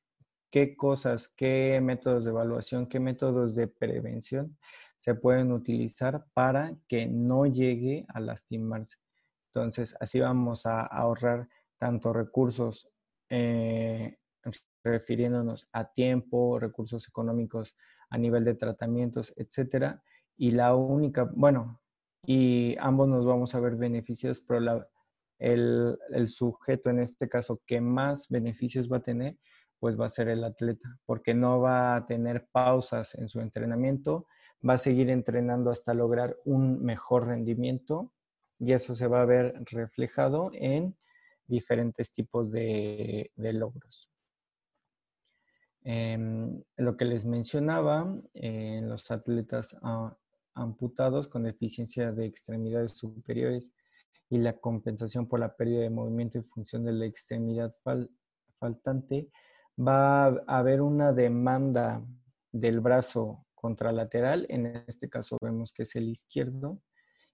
qué 0.51 0.77
cosas, 0.77 1.29
qué 1.29 1.81
métodos 1.83 2.25
de 2.25 2.31
evaluación, 2.31 2.87
qué 2.87 3.01
métodos 3.01 3.55
de 3.55 3.69
prevención 3.69 4.57
se 5.05 5.15
pueden 5.15 5.53
utilizar 5.53 6.25
para 6.33 6.75
que 6.89 7.07
no 7.07 7.45
llegue 7.45 8.07
a 8.09 8.21
lastimarse. 8.21 8.97
Entonces, 9.53 9.95
así 10.01 10.19
vamos 10.19 10.65
a 10.65 10.81
ahorrar 10.81 11.47
tanto 11.77 12.15
recursos 12.15 12.89
eh, 13.29 14.17
refiriéndonos 14.83 15.69
a 15.73 15.93
tiempo, 15.93 16.59
recursos 16.59 17.07
económicos 17.07 17.77
a 18.09 18.17
nivel 18.17 18.47
de 18.47 18.55
tratamientos, 18.55 19.35
etcétera. 19.37 20.03
Y 20.39 20.53
la 20.53 20.75
única, 20.75 21.31
bueno, 21.35 21.83
y 22.25 22.75
ambos 22.81 23.07
nos 23.07 23.27
vamos 23.27 23.55
a 23.55 23.61
ver 23.61 23.77
beneficios, 23.77 24.41
pero 24.41 24.87
el, 25.39 26.29
sujeto 26.29 26.89
en 26.89 27.01
este 27.01 27.29
caso 27.29 27.61
que 27.67 27.83
más 27.83 28.31
beneficios 28.31 28.91
va 28.91 28.97
a 28.97 29.03
tener, 29.03 29.37
pues 29.79 30.01
va 30.01 30.07
a 30.07 30.09
ser 30.09 30.29
el 30.29 30.45
atleta, 30.45 30.99
porque 31.05 31.35
no 31.35 31.61
va 31.61 31.95
a 31.95 32.07
tener 32.07 32.49
pausas 32.51 33.15
en 33.17 33.29
su 33.29 33.41
entrenamiento, 33.41 34.29
va 34.67 34.75
a 34.75 34.79
seguir 34.79 35.11
entrenando 35.11 35.71
hasta 35.71 35.95
lograr 35.95 36.37
un 36.45 36.83
mejor 36.83 37.27
rendimiento 37.27 38.13
y 38.59 38.73
eso 38.73 38.95
se 38.95 39.07
va 39.07 39.23
a 39.23 39.27
ver 39.27 39.55
reflejado 39.67 40.51
en 40.55 40.97
diferentes 41.47 42.11
tipos 42.11 42.51
de, 42.51 43.31
logros. 43.37 44.11
Em, 45.83 46.63
lo 46.77 46.97
que 46.97 47.05
les 47.05 47.27
mencionaba, 47.27 48.11
en 48.33 48.89
los 48.89 49.11
atletas 49.11 49.77
ah, 49.83 50.17
amputados 50.55 51.29
con 51.29 51.43
deficiencia 51.43 52.13
de 52.13 52.25
extremidades 52.25 52.93
superiores 52.93 53.75
y 54.31 54.39
la 54.39 54.55
compensación 54.59 55.29
por 55.29 55.41
la 55.41 55.55
pérdida 55.55 55.83
de 55.83 55.91
movimiento 55.91 56.39
y 56.39 56.43
función 56.43 56.85
de 56.85 56.93
la 56.93 57.05
extremidad 57.05 57.71
faltante, 58.59 59.29
va 59.79 60.27
a 60.27 60.59
haber 60.59 60.81
una 60.81 61.13
demanda 61.13 62.03
del 62.51 62.81
brazo 62.81 63.44
contralateral, 63.65 64.45
en 64.51 64.67
este 64.87 65.09
caso 65.09 65.39
vemos 65.41 65.73
que 65.73 65.85
es 65.85 65.97
el 65.97 66.11
izquierdo, 66.11 66.83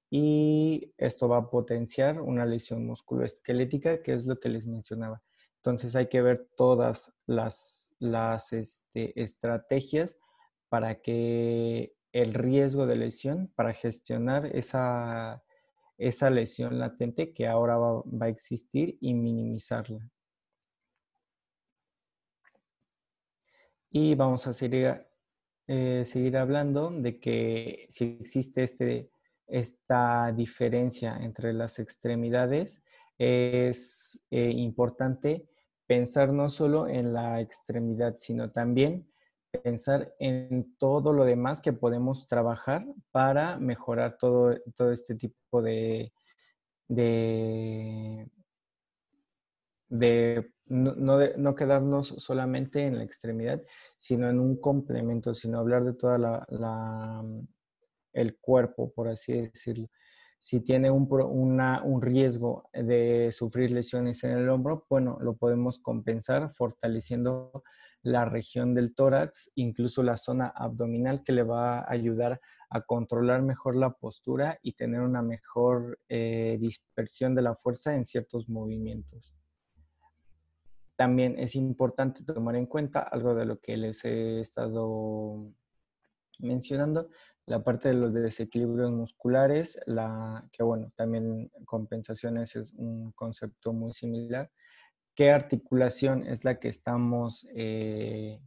y 0.09 0.95
esto 0.97 1.29
va 1.29 1.39
a 1.39 1.51
potenciar 1.51 2.21
una 2.21 2.47
lesión 2.47 2.87
musculoesquelética, 2.87 4.01
que 4.01 4.13
es 4.13 4.27
lo 4.27 4.39
que 4.39 4.49
les 4.49 4.69
mencionaba. 4.69 5.23
Entonces 5.57 5.97
hay 5.97 6.07
que 6.07 6.23
ver 6.23 6.49
todas 6.57 7.13
las, 7.27 7.95
las 7.99 8.53
este, 8.53 9.21
estrategias 9.21 10.17
para 10.69 11.03
que 11.03 11.95
el 12.13 12.33
riesgo 12.33 12.87
de 12.87 12.95
lesión 12.95 13.49
para 13.57 13.73
gestionar 13.73 14.47
esa, 14.55 15.43
esa 15.99 16.31
lesión 16.31 16.79
latente 16.79 17.33
que 17.33 17.49
ahora 17.49 17.77
va, 17.77 18.27
a 18.27 18.29
existir 18.29 18.99
y 19.01 19.15
minimizarla. 19.15 20.09
Y 23.91 24.15
vamos 24.15 24.47
a 24.47 24.53
seguir, 24.53 25.10
eh, 25.73 26.05
seguir 26.05 26.37
hablando 26.37 26.91
de 26.91 27.21
que 27.21 27.87
si 27.89 28.19
existe 28.21 28.65
este, 28.65 29.09
esta 29.47 30.33
diferencia 30.33 31.17
entre 31.23 31.53
las 31.53 31.79
extremidades, 31.79 32.83
es 33.19 34.21
eh, 34.33 34.51
importante 34.51 35.47
pensar 35.87 36.33
no 36.33 36.51
solo 36.51 36.89
en 36.89 37.13
la 37.13 37.41
extremidad, 37.41 38.17
sino 38.17 38.51
también 38.51 39.09
pensar 39.63 40.13
en 40.19 40.75
todo 40.77 41.13
lo 41.13 41.25
demás 41.25 41.61
que 41.61 41.73
podemos 41.73 42.27
trabajar 42.27 42.85
para 43.13 43.57
mejorar 43.57 44.19
todo, 44.19 44.57
todo 44.75 44.91
este 44.91 45.15
tipo 45.15 45.63
de, 45.63 46.13
de, 46.89 48.29
no, 49.91 51.55
quedarnos 51.55 52.09
solamente 52.19 52.87
en 52.87 52.99
la 52.99 53.05
extremidad, 53.05 53.63
sino 53.97 54.31
en 54.31 54.39
un 54.39 54.61
complemento, 54.61 55.35
sino 55.35 55.59
hablar 55.59 55.85
de 55.85 55.95
toda 55.95 56.19
la, 56.19 57.25
el 58.13 58.39
cuerpo, 58.39 58.93
por 58.93 59.09
así 59.09 59.33
decirlo. 59.33 59.89
Si 60.39 60.61
tiene 60.61 60.91
un, 60.91 61.07
un 61.11 62.03
riesgo 62.03 62.71
de 62.73 63.29
sufrir 63.31 63.73
lesiones 63.73 64.25
en 64.25 64.31
el 64.39 64.49
hombro, 64.49 64.87
bueno, 64.89 65.19
lo 65.21 65.37
podemos 65.37 65.81
compensar 65.81 66.51
fortaleciendo 66.55 67.63
la 68.03 68.25
región 68.25 68.75
del 68.75 68.95
tórax, 68.95 69.51
incluso 69.57 70.03
la 70.03 70.17
zona 70.17 70.49
abdominal 70.49 71.23
que 71.23 71.33
le 71.33 71.43
va 71.43 71.81
a 71.81 71.93
ayudar 71.93 72.41
a 72.71 72.81
controlar 72.83 73.43
mejor 73.43 73.77
la 73.77 73.91
postura 73.91 74.59
y 74.63 74.73
tener 74.73 75.01
una 75.01 75.23
mejor 75.23 75.99
eh, 76.09 76.57
dispersión 76.61 77.35
de 77.35 77.43
la 77.43 77.57
fuerza 77.57 77.95
en 77.95 78.05
ciertos 78.05 78.49
movimientos. 78.49 79.40
También 81.01 81.39
es 81.39 81.57
importante 81.57 82.25
tomar 82.25 82.57
en 82.57 82.67
cuenta 82.67 83.01
algo 83.01 83.35
de 83.35 83.47
lo 83.47 83.59
que 83.59 83.75
les 83.75 84.05
he 84.05 84.39
estado 84.39 85.51
mencionando, 86.41 87.09
la 87.47 87.65
parte 87.65 87.89
de 87.89 87.95
los 87.95 88.13
desequilibrios 88.13 88.91
musculares, 88.91 89.81
la, 89.87 90.47
que 90.53 90.63
bueno, 90.63 90.93
también 90.97 91.51
compensaciones 91.65 92.55
es 92.55 92.75
un 92.75 93.13
concepto 93.13 93.73
muy 93.73 93.95
similar, 93.95 94.51
qué 95.15 95.31
articulación 95.31 96.27
es 96.27 96.45
la 96.45 96.61
que 96.61 96.69
estamos 96.69 97.49
eh, 97.55 98.39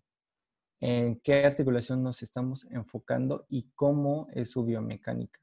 en 0.79 1.19
qué 1.21 1.45
articulación 1.45 2.03
nos 2.03 2.21
estamos 2.21 2.67
enfocando 2.69 3.47
y 3.49 3.71
cómo 3.73 4.27
es 4.31 4.51
su 4.51 4.63
biomecánica. 4.63 5.39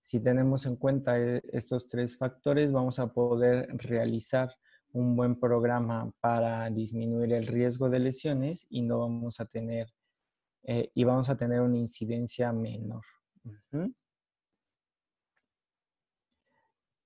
Si 0.00 0.18
tenemos 0.18 0.64
en 0.64 0.76
cuenta 0.76 1.20
eh, 1.20 1.42
estos 1.52 1.88
tres 1.88 2.16
factores, 2.16 2.72
vamos 2.72 2.98
a 3.00 3.12
poder 3.12 3.68
realizar 3.76 4.56
un 4.94 5.16
buen 5.16 5.38
programa 5.38 6.10
para 6.20 6.70
disminuir 6.70 7.32
el 7.32 7.46
riesgo 7.46 7.90
de 7.90 7.98
lesiones 7.98 8.66
y 8.70 8.82
no 8.82 9.00
vamos 9.00 9.40
a 9.40 9.44
tener 9.44 9.92
eh, 10.62 10.90
y 10.94 11.04
vamos 11.04 11.28
a 11.28 11.36
tener 11.36 11.60
una 11.60 11.76
incidencia 11.76 12.52
menor. 12.52 13.04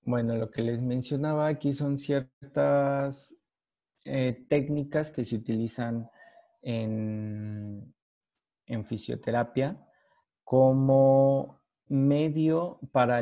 Bueno, 0.02 0.36
lo 0.36 0.50
que 0.50 0.62
les 0.62 0.80
mencionaba 0.80 1.48
aquí 1.48 1.72
son 1.72 1.98
ciertas 1.98 3.36
eh, 4.04 4.46
técnicas 4.48 5.10
que 5.10 5.24
se 5.24 5.36
utilizan 5.36 6.08
en, 6.62 7.94
en 8.66 8.84
fisioterapia 8.84 9.82
como 10.44 11.60
medio 11.88 12.78
para, 12.92 13.20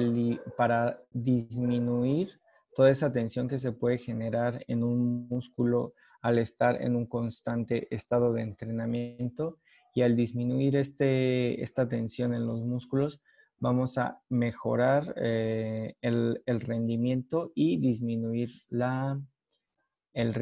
para 0.57 1.03
disminuir 1.13 2.41
toda 2.77 2.91
esa 2.91 3.11
tensión 3.11 3.49
que 3.49 3.59
se 3.59 3.73
puede 3.73 3.97
generar 3.97 4.63
en 4.69 4.85
un 4.85 5.27
músculo 5.29 5.95
al 6.21 6.39
estar 6.39 6.83
en 6.83 6.95
un 6.95 7.07
constante 7.07 7.89
estado 7.91 8.35
de 8.35 8.43
entrenamiento 8.43 9.61
y 9.95 10.03
al 10.03 10.15
disminuir 10.15 10.77
este, 10.77 11.63
esta 11.63 11.89
tensión 11.89 12.35
en 12.35 12.47
los 12.47 12.61
músculos 12.61 13.23
vamos 13.59 13.97
a 13.97 14.21
mejorar 14.29 15.15
eh, 15.17 15.95
el, 16.03 16.43
rendimiento 16.45 17.51
y 17.55 17.79
disminuir 17.79 18.51
la, 18.69 19.19
el, 20.13 20.35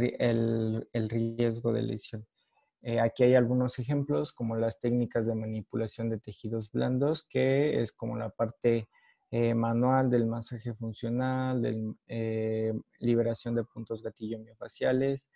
riesgo 1.08 1.72
de 1.72 1.82
lesión. 1.82 2.26
Eh, 2.82 2.98
aquí 2.98 3.22
hay 3.22 3.36
algunos 3.36 3.78
ejemplos 3.78 4.32
como 4.32 4.56
las 4.56 4.80
técnicas 4.80 5.26
de 5.26 5.36
manipulación 5.36 6.10
de 6.10 6.18
tejidos 6.18 6.72
blandos, 6.72 7.22
que 7.22 7.80
es 7.80 7.92
como 7.92 8.16
la 8.16 8.30
parte 8.30 8.88
eh, 9.36 9.52
manual 9.52 10.10
del 10.10 10.26
masaje 10.26 10.74
funcional, 10.74 11.60
de 11.60 11.92
eh, 12.06 12.72
liberación 13.00 13.56
de 13.56 13.64
puntos 13.64 14.00
gatillo 14.00 14.38
miofaciales, 14.38 15.28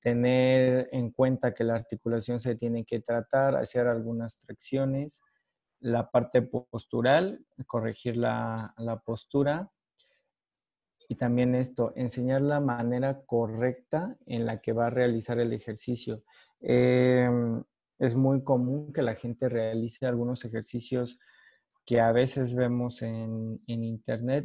tener 0.00 0.88
en 0.90 1.12
cuenta 1.12 1.54
que 1.54 1.62
la 1.62 1.76
articulación 1.76 2.40
se 2.40 2.56
tiene 2.56 2.84
que 2.84 2.98
tratar, 2.98 3.54
hacer 3.54 3.86
algunas 3.86 4.38
tracciones, 4.38 5.22
la 5.78 6.10
parte 6.10 6.42
postural, 6.42 7.46
corregir 7.68 8.16
la, 8.16 8.74
postura, 9.06 9.70
y 11.08 11.14
también 11.14 11.54
esto, 11.54 11.92
enseñar 11.94 12.42
la 12.42 12.58
manera 12.58 13.20
correcta 13.24 14.16
en 14.26 14.46
la 14.46 14.60
que 14.60 14.72
va 14.72 14.88
a 14.88 14.90
realizar 14.90 15.38
el 15.38 15.52
ejercicio. 15.52 16.24
Em, 16.60 17.62
es 18.00 18.16
muy 18.16 18.42
común 18.42 18.92
que 18.92 19.02
la 19.02 19.14
gente 19.14 19.48
realice 19.48 20.06
algunos 20.06 20.44
ejercicios 20.44 21.20
que 21.88 22.02
a 22.02 22.12
veces 22.12 22.54
vemos 22.54 23.00
en, 23.00 23.62
internet, 23.66 24.44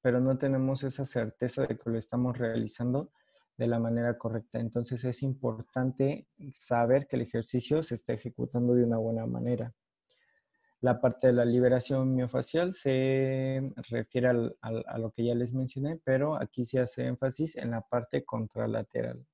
pero 0.00 0.20
no 0.20 0.38
tenemos 0.38 0.84
esa 0.84 1.04
certeza 1.04 1.66
de 1.66 1.76
que 1.76 1.90
lo 1.90 1.98
estamos 1.98 2.38
realizando 2.38 3.12
de 3.58 3.66
la 3.66 3.78
manera 3.78 4.16
correcta. 4.16 4.58
Entonces 4.58 5.04
es 5.04 5.22
importante 5.22 6.28
saber 6.50 7.06
que 7.06 7.16
el 7.16 7.22
ejercicio 7.22 7.82
se 7.82 7.94
está 7.94 8.14
ejecutando 8.14 8.72
de 8.72 8.84
una 8.84 8.96
buena 8.96 9.26
manera. 9.26 9.74
La 10.80 10.98
parte 10.98 11.26
de 11.26 11.34
la 11.34 11.44
liberación 11.44 12.14
miofacial 12.14 12.72
se 12.72 13.70
refiere 13.90 14.28
a 14.62 14.98
lo 14.98 15.10
que 15.10 15.26
ya 15.26 15.34
les 15.34 15.52
mencioné, 15.52 16.00
pero 16.02 16.40
aquí 16.40 16.64
se 16.64 16.80
hace 16.80 17.04
énfasis 17.04 17.56
en 17.56 17.72
la 17.72 17.82
parte 17.82 18.24
contralateral. 18.24 19.26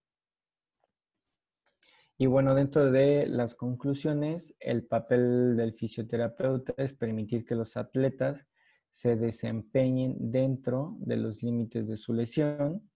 Y 2.17 2.27
bueno, 2.27 2.55
dentro 2.55 2.93
de 2.93 3.27
las 3.27 3.55
conclusiones, 3.57 4.55
el 4.61 4.85
papel 4.85 5.57
del 5.57 5.75
fisioterapeuta 5.75 6.73
es 6.77 6.95
permitir 6.95 7.45
que 7.45 7.57
los 7.57 7.77
atletas 7.77 8.47
se 8.91 9.17
desempeñen 9.17 10.17
dentro 10.31 10.95
de 11.01 11.17
los 11.17 11.43
límites 11.43 11.89
de 11.89 11.97
su 11.97 12.13
lesión, 12.13 12.89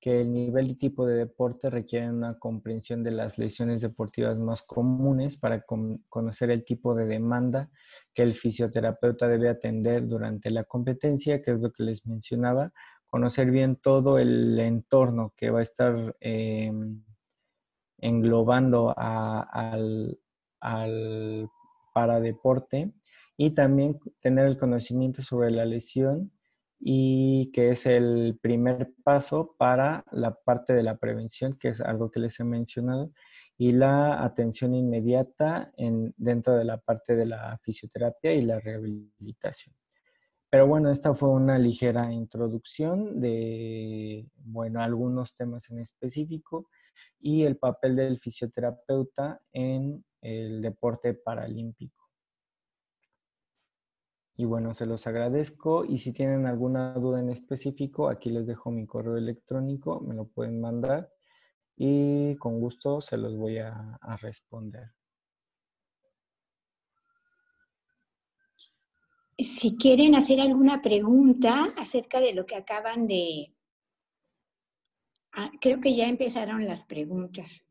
que 0.00 0.22
el 0.22 0.32
nivel 0.32 0.70
y 0.70 0.74
tipo 0.76 1.06
de 1.06 1.16
deporte 1.16 1.68
requieren 1.68 2.14
una 2.14 2.38
comprensión 2.38 3.02
de 3.02 3.10
las 3.10 3.38
lesiones 3.38 3.82
deportivas 3.82 4.38
más 4.38 4.62
comunes 4.62 5.36
para 5.36 5.64
conocer 6.08 6.50
el 6.50 6.64
tipo 6.64 6.94
de 6.94 7.04
demanda 7.06 7.70
que 8.14 8.22
el 8.22 8.34
fisioterapeuta 8.34 9.28
debe 9.28 9.50
atender 9.50 10.06
durante 10.06 10.50
la 10.50 10.64
competencia, 10.64 11.42
que 11.42 11.52
es 11.52 11.60
lo 11.60 11.72
que 11.72 11.82
les 11.82 12.06
mencionaba, 12.06 12.72
conocer 13.06 13.50
bien 13.50 13.76
todo 13.76 14.18
el 14.18 14.58
entorno 14.58 15.34
que 15.36 15.50
va 15.50 15.58
a 15.58 15.62
estar... 15.62 16.16
Em, 16.20 17.02
englobando 17.98 18.94
al, 18.96 20.18
al 20.60 21.50
paradeporte 21.92 22.92
y 23.36 23.50
también 23.50 23.98
tener 24.20 24.46
el 24.46 24.58
conocimiento 24.58 25.22
sobre 25.22 25.50
la 25.50 25.64
lesión 25.64 26.32
y 26.78 27.50
que 27.52 27.70
es 27.70 27.86
el 27.86 28.38
primer 28.42 28.92
paso 29.02 29.54
para 29.58 30.04
la 30.12 30.34
parte 30.34 30.74
de 30.74 30.82
la 30.82 30.96
prevención, 30.96 31.56
que 31.58 31.68
es 31.68 31.80
algo 31.80 32.10
que 32.10 32.20
les 32.20 32.38
he 32.40 32.44
mencionado, 32.44 33.10
y 33.56 33.72
la 33.72 34.22
atención 34.24 34.74
inmediata 34.74 35.72
en, 35.76 36.12
dentro 36.16 36.54
de 36.56 36.64
la 36.64 36.78
parte 36.78 37.14
de 37.14 37.26
la 37.26 37.58
fisioterapia 37.62 38.34
y 38.34 38.42
la 38.42 38.60
rehabilitación. 38.60 39.74
Pero 40.50 40.66
bueno, 40.66 40.90
esta 40.90 41.14
fue 41.14 41.30
una 41.30 41.58
ligera 41.58 42.12
introducción 42.12 43.20
de, 43.20 44.28
bueno, 44.36 44.82
algunos 44.82 45.34
temas 45.34 45.70
en 45.70 45.80
específico 45.80 46.68
y 47.20 47.44
el 47.44 47.56
papel 47.56 47.96
del 47.96 48.18
fisioterapeuta 48.18 49.40
en 49.52 50.04
el 50.20 50.62
deporte 50.62 51.14
paralímpico. 51.14 52.04
Y 54.36 54.46
bueno, 54.46 54.74
se 54.74 54.86
los 54.86 55.06
agradezco 55.06 55.84
y 55.84 55.98
si 55.98 56.12
tienen 56.12 56.46
alguna 56.46 56.92
duda 56.94 57.20
en 57.20 57.30
específico, 57.30 58.08
aquí 58.08 58.30
les 58.30 58.48
dejo 58.48 58.70
mi 58.70 58.84
correo 58.84 59.16
electrónico, 59.16 60.00
me 60.00 60.14
lo 60.14 60.26
pueden 60.26 60.60
mandar 60.60 61.08
y 61.76 62.34
con 62.36 62.60
gusto 62.60 63.00
se 63.00 63.16
los 63.16 63.36
voy 63.36 63.58
a, 63.58 63.98
responder. 64.20 64.90
Si 69.38 69.76
quieren 69.76 70.14
hacer 70.14 70.40
alguna 70.40 70.82
pregunta 70.82 71.72
acerca 71.76 72.20
de 72.20 72.34
lo 72.34 72.46
que 72.46 72.56
acaban 72.56 73.06
de, 73.06 73.53
Ah, 75.36 75.50
creo 75.60 75.80
que 75.80 75.94
ya 75.96 76.08
empezaron 76.08 76.64
las 76.64 76.84
preguntas. 76.84 77.66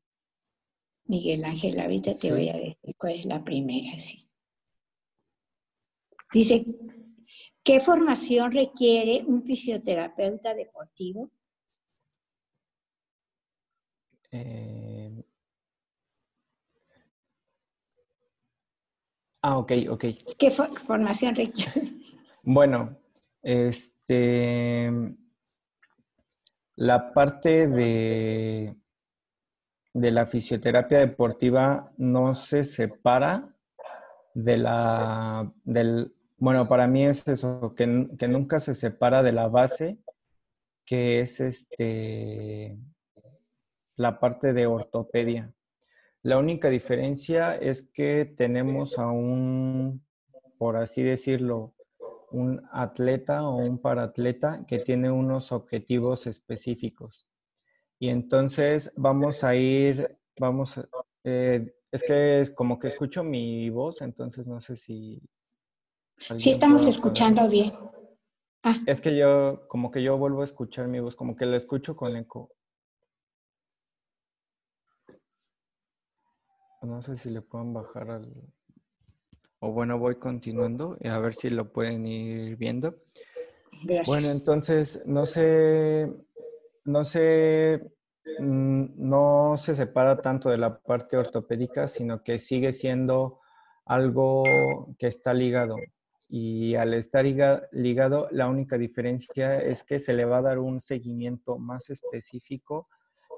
Miguel 1.05 1.45
Ángel, 1.45 1.79
ahorita 1.79 2.11
te 2.19 2.31
voy 2.31 2.49
a 2.49 2.57
decir 2.57 2.95
cuál 2.97 3.13
es 3.13 3.25
la 3.25 3.43
primera, 3.43 3.97
sí. 3.99 4.27
Dice, 6.33 6.65
¿qué 7.63 7.79
formación 7.79 8.51
requiere 8.51 9.23
un 9.25 9.43
fisioterapeuta 9.43 10.53
deportivo? 10.53 11.31
Eh, 14.31 15.23
ah, 19.41 19.57
ok, 19.57 19.71
ok. 19.89 20.05
¿Qué 20.37 20.51
formación 20.51 21.35
requiere? 21.35 21.93
Bueno, 22.41 22.97
este 23.41 24.91
la 26.75 27.13
parte 27.13 27.67
de, 27.67 28.75
de 29.93 30.11
la 30.11 30.25
fisioterapia 30.25 30.99
deportiva 30.99 31.91
no 31.97 32.33
se 32.33 32.63
separa 32.63 33.55
de 34.33 34.57
la, 34.57 35.51
del, 35.63 36.15
bueno, 36.37 36.67
para 36.67 36.87
mí 36.87 37.05
es 37.05 37.27
eso, 37.27 37.73
que, 37.75 38.07
que 38.17 38.27
nunca 38.27 38.59
se 38.59 38.73
separa 38.73 39.21
de 39.21 39.31
la 39.31 39.47
base, 39.47 39.99
que 40.85 41.21
es 41.21 41.39
este, 41.39 42.77
la 43.95 44.19
parte 44.19 44.53
de 44.53 44.65
ortopedia. 44.65 45.53
La 46.23 46.37
única 46.37 46.69
diferencia 46.69 47.55
es 47.55 47.89
que 47.91 48.25
tenemos 48.25 48.97
a 48.97 49.07
un, 49.07 50.03
por 50.57 50.77
así 50.77 51.03
decirlo, 51.03 51.75
un 52.33 52.67
atleta 52.71 53.43
o 53.47 53.57
un 53.57 53.79
paratleta 53.79 54.65
que 54.67 54.79
tiene 54.79 55.11
unos 55.11 55.51
objetivos 55.51 56.27
específicos. 56.27 57.27
Y 57.99 58.09
entonces 58.09 58.91
vamos 58.97 59.43
a 59.43 59.55
ir, 59.55 60.17
vamos, 60.37 60.79
eh, 61.23 61.75
es 61.91 62.03
que 62.03 62.41
es 62.41 62.51
como 62.51 62.79
que 62.79 62.87
escucho 62.87 63.23
mi 63.23 63.69
voz, 63.69 64.01
entonces 64.01 64.47
no 64.47 64.59
sé 64.61 64.75
si... 64.75 65.21
Sí, 66.37 66.51
estamos 66.51 66.85
escuchando 66.85 67.47
bien. 67.47 67.73
Ah. 68.63 68.77
Es 68.87 68.99
que 68.99 69.15
yo, 69.15 69.67
como 69.67 69.91
que 69.91 70.01
yo 70.01 70.17
vuelvo 70.17 70.41
a 70.41 70.45
escuchar 70.45 70.87
mi 70.87 70.99
voz, 70.99 71.15
como 71.15 71.35
que 71.35 71.45
la 71.45 71.57
escucho 71.57 71.95
con 71.95 72.17
eco. 72.17 72.49
No 76.81 77.01
sé 77.01 77.15
si 77.15 77.29
le 77.29 77.41
pueden 77.41 77.73
bajar 77.73 78.09
al... 78.09 78.33
O 79.65 79.71
bueno, 79.71 79.97
voy 79.97 80.15
continuando 80.15 80.97
a 81.05 81.17
ver 81.19 81.33
si 81.33 81.49
lo 81.49 81.71
pueden 81.71 82.05
ir 82.05 82.57
viendo. 82.57 82.97
Bueno, 84.05 84.29
entonces, 84.29 85.03
no 85.05 85.25
sé, 85.25 86.11
no 86.83 87.05
sé 87.05 87.81
mm, 88.39 88.85
no 88.97 89.53
se 89.55 89.73
separa 89.73 90.21
tanto 90.21 90.49
de 90.49 90.57
la 90.57 90.77
parte 90.77 91.15
ortopédica, 91.15 91.87
sino 91.87 92.21
que 92.25 92.39
sigue 92.39 92.73
siendo 92.73 93.39
algo 93.85 94.43
que 94.99 95.07
está 95.07 95.33
ligado. 95.33 95.77
Y 96.27 96.75
al 96.75 96.93
estar 96.93 97.23
ligado, 97.23 98.27
la 98.31 98.49
única 98.49 98.77
diferencia 98.77 99.61
es 99.61 99.85
que 99.85 99.97
se 99.97 100.11
le 100.11 100.25
va 100.25 100.39
a 100.39 100.41
dar 100.41 100.59
un 100.59 100.81
seguimiento 100.81 101.57
más 101.57 101.89
específico, 101.89 102.83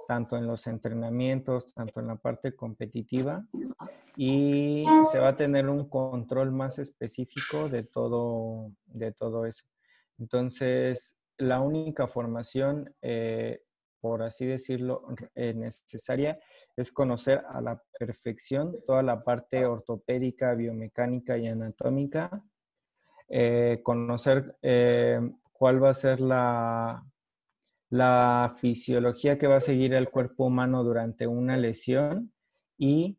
tanto 0.07 0.37
en 0.37 0.47
los 0.47 0.67
entrenamientos, 0.67 1.73
tanto 1.73 1.99
en 1.99 2.07
la 2.07 2.15
parte 2.15 2.55
competitiva, 2.55 3.45
y 4.15 4.85
se 5.11 5.19
va 5.19 5.29
a 5.29 5.35
tener 5.35 5.67
un 5.69 5.89
control 5.89 6.51
más 6.51 6.79
específico 6.79 7.69
de 7.69 7.83
todo, 7.83 8.71
de 8.85 9.11
todo 9.11 9.45
eso. 9.45 9.65
Entonces, 10.17 11.17
la 11.37 11.59
única 11.59 12.07
formación, 12.07 12.93
eh, 13.01 13.61
por 13.99 14.23
así 14.23 14.45
decirlo, 14.45 15.03
eh, 15.33 15.53
necesaria 15.53 16.37
es 16.75 16.91
conocer 16.91 17.39
a 17.49 17.61
la 17.61 17.81
perfección 17.97 18.71
toda 18.85 19.01
la 19.01 19.19
parte 19.19 19.65
ortopédica, 19.65 20.53
biomecánica 20.53 21.37
y 21.37 21.47
anatómica, 21.47 22.43
eh, 23.27 23.81
conocer 23.83 24.55
cuál 25.51 25.83
va 25.83 25.89
a 25.89 25.93
ser 25.93 26.19
la, 26.21 27.03
la 27.95 28.55
fisiología 28.57 29.37
que 29.37 29.47
va 29.47 29.57
a 29.57 29.61
seguir 29.61 29.93
el 29.93 30.09
cuerpo 30.09 30.45
humano 30.45 30.83
durante 30.83 31.27
una 31.27 31.57
lesión 31.57 32.33
y, 32.77 33.17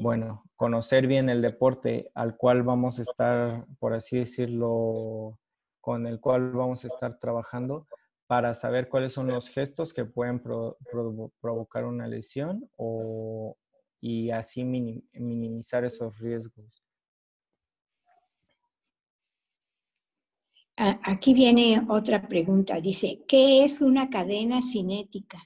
bueno, 0.00 0.44
conocer 0.56 1.06
bien 1.06 1.28
el 1.30 1.40
deporte 1.40 2.10
al 2.14 2.36
cual 2.36 2.62
vamos 2.62 2.98
a 2.98 3.02
estar, 3.02 3.66
por 3.78 3.94
así 3.94 4.18
decirlo, 4.18 5.38
con 5.80 6.06
el 6.06 6.20
cual 6.20 6.52
vamos 6.52 6.84
a 6.84 6.88
estar 6.88 7.18
trabajando 7.18 7.86
para 8.26 8.52
saber 8.52 8.88
cuáles 8.88 9.14
son 9.14 9.28
los 9.28 9.48
gestos 9.48 9.94
que 9.94 10.04
pueden 10.04 10.42
provocar 10.42 11.86
una 11.86 12.06
lesión 12.06 12.68
o, 12.76 13.56
y 14.00 14.30
así 14.30 14.64
minimizar 14.64 15.84
esos 15.84 16.18
riesgos. 16.18 16.87
Aquí 20.78 21.34
viene 21.34 21.84
otra 21.88 22.28
pregunta. 22.28 22.80
Dice, 22.80 23.24
¿qué 23.26 23.64
es 23.64 23.80
una 23.80 24.08
cadena 24.10 24.62
cinética? 24.62 25.38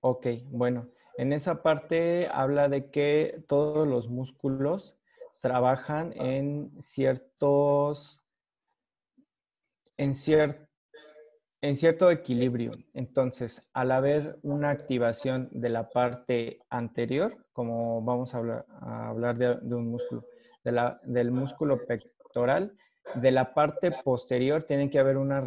Ok, 0.00 0.26
bueno, 0.50 0.90
en 1.16 1.32
esa 1.32 1.62
parte 1.62 2.28
habla 2.28 2.68
de 2.68 2.90
que 2.90 3.42
todos 3.48 3.88
los 3.88 4.10
músculos 4.10 4.98
trabajan 5.40 6.12
en 6.16 6.70
ciertos 6.82 8.22
en, 9.96 10.12
en 11.62 11.76
cierto 11.76 12.10
equilibrio. 12.10 12.72
Entonces, 12.92 13.66
al 13.72 13.90
haber 13.90 14.38
una 14.42 14.68
activación 14.68 15.48
de 15.50 15.70
la 15.70 15.88
parte 15.88 16.60
anterior, 16.68 17.46
como 17.54 18.02
vamos 18.02 18.34
a 18.34 18.38
hablar, 18.38 18.66
hablar 18.82 19.38
de, 19.38 19.74
un 19.74 19.90
músculo, 19.90 20.26
del 21.04 21.30
músculo 21.30 21.86
pectoral, 21.86 22.76
de 23.14 23.30
la 23.30 23.54
parte 23.54 23.92
posterior 24.04 24.62
tiene 24.64 24.90
que 24.90 24.98
haber 24.98 25.16
una, 25.16 25.42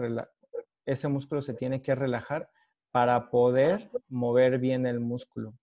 ese 0.86 1.08
músculo 1.08 1.42
se 1.42 1.54
tiene 1.54 1.82
que 1.82 1.96
relajar 1.96 2.50
para 2.92 3.30
poder 3.30 3.90
mover 4.08 4.58
bien 4.58 4.86
el 4.86 5.00
músculo. 5.00 5.54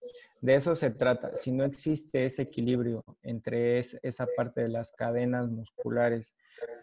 De 0.40 0.54
eso 0.54 0.76
se 0.76 0.90
trata. 0.90 1.32
Si 1.32 1.50
no 1.50 1.64
existe 1.64 2.24
ese 2.24 2.42
equilibrio 2.42 3.02
entre 3.22 3.78
esa 3.78 4.26
parte 4.36 4.62
de 4.62 4.68
las 4.68 4.92
cadenas 4.92 5.48
musculares, 5.48 6.36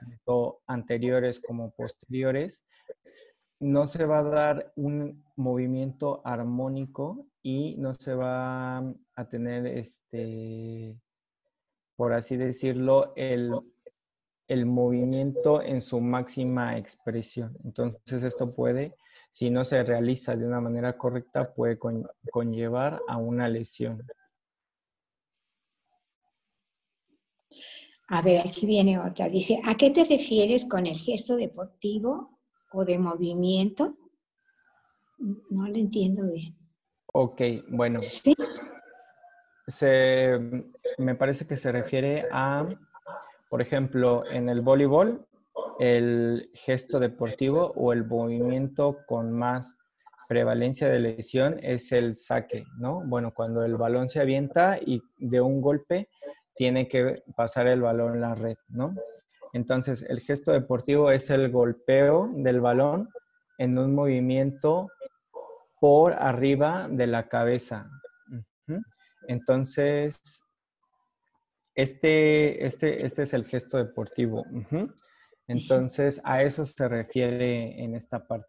tanto 0.10 0.62
anteriores 0.68 1.40
como 1.40 1.72
posteriores, 1.72 2.66
no 3.60 3.88
se 3.88 4.06
va 4.06 4.20
a 4.20 4.24
dar 4.24 4.74
un 4.76 5.24
movimiento 5.38 6.22
armónico 6.26 7.26
y 7.42 7.76
no 7.78 7.94
se 7.94 8.14
va 8.14 8.80
a 8.80 9.30
tener, 9.30 9.66
este, 9.66 10.98
por 11.96 12.12
así 12.12 12.36
decirlo, 12.36 13.14
el 13.16 13.54
el 14.48 14.66
movimiento 14.66 15.62
en 15.62 15.82
su 15.82 16.00
máxima 16.02 16.78
expresión. 16.78 17.58
Entonces 17.64 18.24
esto 18.24 18.54
puede, 18.56 18.92
si 19.32 19.50
no 19.50 19.64
se 19.64 19.84
realiza 19.84 20.36
de 20.36 20.46
una 20.46 20.60
manera 20.60 20.98
correcta, 20.98 21.54
puede 21.54 21.78
conllevar 22.32 23.02
a 23.08 23.18
una 23.18 23.48
lesión. 23.48 24.06
A 28.08 28.22
ver, 28.22 28.46
aquí 28.46 28.66
viene 28.66 29.00
otra. 29.00 29.30
Dice, 29.30 29.60
¿a 29.66 29.76
qué 29.76 29.90
te 29.90 30.04
refieres 30.04 30.66
con 30.66 30.86
el 30.86 30.98
gesto 30.98 31.36
deportivo 31.36 32.40
o 32.72 32.86
de 32.86 33.00
movimiento? 33.00 33.96
No 35.50 35.68
lo 35.68 35.78
entiendo 35.78 36.24
bien. 36.32 36.56
Ok, 37.14 37.42
bueno. 37.70 38.02
me 40.98 41.16
parece 41.16 41.48
que 41.48 41.58
se 41.58 41.72
refiere 41.72 42.22
a 42.32 42.68
por 43.54 43.62
ejemplo, 43.62 44.24
en 44.32 44.50
el 44.50 44.62
voleibol, 44.62 45.28
el 45.78 46.50
gesto 46.56 47.00
deportivo 47.00 47.72
o 47.76 47.94
el 47.94 48.04
movimiento 48.04 48.98
con 49.06 49.32
más 49.32 49.78
prevalencia 50.28 50.90
de 50.90 50.98
lesión 50.98 51.60
es 51.62 51.92
el 51.92 52.16
saque, 52.16 52.66
¿no? 52.80 53.04
Bueno, 53.06 53.32
cuando 53.32 53.64
el 53.64 53.76
balón 53.76 54.10
se 54.10 54.20
avienta 54.20 54.80
y 54.84 55.04
de 55.20 55.40
un 55.40 55.62
golpe 55.62 56.10
tiene 56.56 56.88
que 56.88 57.22
pasar 57.38 57.68
el 57.68 57.84
balón 57.84 58.16
en 58.16 58.22
la 58.22 58.34
red, 58.34 58.58
¿no? 58.70 58.96
Entonces, 59.54 60.04
el 60.10 60.22
gesto 60.22 60.52
deportivo 60.52 61.12
es 61.12 61.30
el 61.30 61.52
golpeo 61.52 62.32
del 62.34 62.60
balón 62.60 63.08
en 63.60 63.78
un 63.78 63.94
movimiento 63.94 64.90
por 65.80 66.14
arriba 66.14 66.88
de 66.90 67.06
la 67.06 67.28
cabeza. 67.30 67.88
Entonces, 69.28 70.44
este, 71.76 72.66
este, 72.66 73.06
este 73.06 73.24
es 73.24 73.34
el 73.34 73.46
gesto 73.46 73.78
deportivo. 73.78 74.46
Entonces, 75.48 76.22
a 76.24 76.44
eso 76.44 76.66
se 76.66 76.88
refiere 76.88 77.84
en 77.84 77.96
esta 77.96 78.26
parte. 78.26 78.48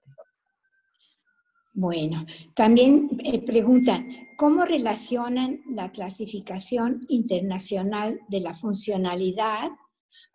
Bueno, 1.76 2.24
también 2.54 3.08
eh, 3.24 3.44
preguntan, 3.44 4.08
¿cómo 4.36 4.64
relacionan 4.64 5.60
la 5.68 5.90
clasificación 5.90 7.00
internacional 7.08 8.20
de 8.28 8.40
la 8.40 8.54
funcionalidad 8.54 9.70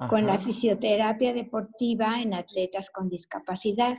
con 0.10 0.25
la 0.25 0.38
fisioterapia 0.38 1.34
deportiva 1.34 2.21
en 2.21 2.34
atletas 2.34 2.89
con 2.89 3.10
discapacidad? 3.10 3.97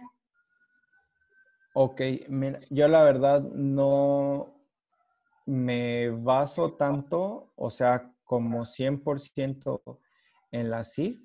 Ok, 1.73 2.01
mira, 2.29 2.61
yo 2.69 2.89
la 2.89 3.03
verdad 3.05 3.41
no 3.41 4.55
me 5.47 6.11
baso 6.11 6.75
tanto, 6.75 7.53
o 7.57 7.71
sea, 7.71 8.13
como 8.31 8.65
100% 8.65 9.99
en 10.53 10.71
la 10.71 10.85
CIF, 10.85 11.21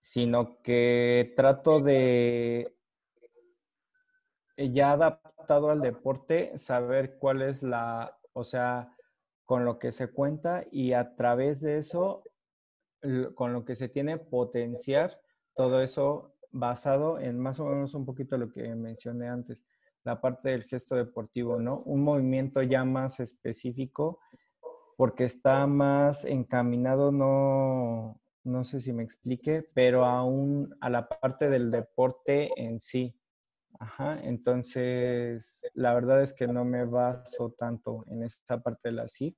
sino 0.00 0.62
que 0.62 1.34
trato 1.36 1.80
de, 1.80 2.74
ya 4.56 4.92
adaptado 4.92 5.68
al 5.68 5.82
deporte, 5.82 6.56
saber 6.56 7.18
cuál 7.18 7.42
es 7.42 7.62
la, 7.62 8.10
o 8.32 8.42
sea, 8.42 8.96
con 9.44 9.66
lo 9.66 9.78
que 9.78 9.92
se 9.92 10.08
cuenta 10.08 10.64
y 10.72 10.94
a 10.94 11.14
través 11.14 11.60
de 11.60 11.76
eso, 11.76 12.22
con 13.34 13.52
lo 13.52 13.66
que 13.66 13.74
se 13.74 13.90
tiene, 13.90 14.16
potenciar 14.16 15.20
todo 15.54 15.82
eso 15.82 16.36
basado 16.52 17.20
en 17.20 17.38
más 17.38 17.60
o 17.60 17.66
menos 17.66 17.92
un 17.92 18.06
poquito 18.06 18.38
lo 18.38 18.50
que 18.50 18.74
mencioné 18.74 19.28
antes, 19.28 19.62
la 20.04 20.22
parte 20.22 20.48
del 20.48 20.64
gesto 20.64 20.94
deportivo, 20.94 21.60
¿no? 21.60 21.80
Un 21.80 22.02
movimiento 22.02 22.62
ya 22.62 22.82
más 22.82 23.20
específico 23.20 24.20
porque 24.96 25.24
está 25.24 25.66
más 25.66 26.24
encaminado, 26.24 27.12
no, 27.12 28.20
no 28.44 28.64
sé 28.64 28.80
si 28.80 28.92
me 28.92 29.02
explique, 29.02 29.64
pero 29.74 30.04
aún 30.04 30.76
a 30.80 30.90
la 30.90 31.08
parte 31.08 31.48
del 31.48 31.70
deporte 31.70 32.50
en 32.56 32.80
sí. 32.80 33.16
Ajá, 33.80 34.20
entonces 34.22 35.62
la 35.74 35.94
verdad 35.94 36.22
es 36.22 36.32
que 36.32 36.46
no 36.46 36.64
me 36.64 36.86
baso 36.86 37.50
tanto 37.58 38.04
en 38.06 38.22
esta 38.22 38.62
parte 38.62 38.88
de 38.88 38.92
la 38.92 39.08
CIF 39.08 39.36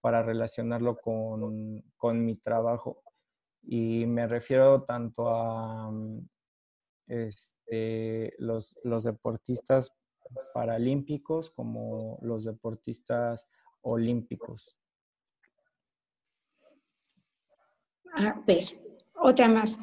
para 0.00 0.22
relacionarlo 0.22 0.96
con, 0.96 1.82
con 1.96 2.24
mi 2.24 2.36
trabajo. 2.36 3.02
Y 3.62 4.06
me 4.06 4.26
refiero 4.26 4.82
tanto 4.84 5.28
a 5.28 5.92
este, 7.06 8.34
los, 8.38 8.78
los 8.82 9.04
deportistas 9.04 9.92
paralímpicos 10.52 11.50
como 11.50 12.18
los 12.22 12.44
deportistas 12.44 13.48
olímpicos. 13.82 14.75
A 18.14 18.40
ver, 18.46 18.64
otra 19.14 19.48
más. 19.48 19.78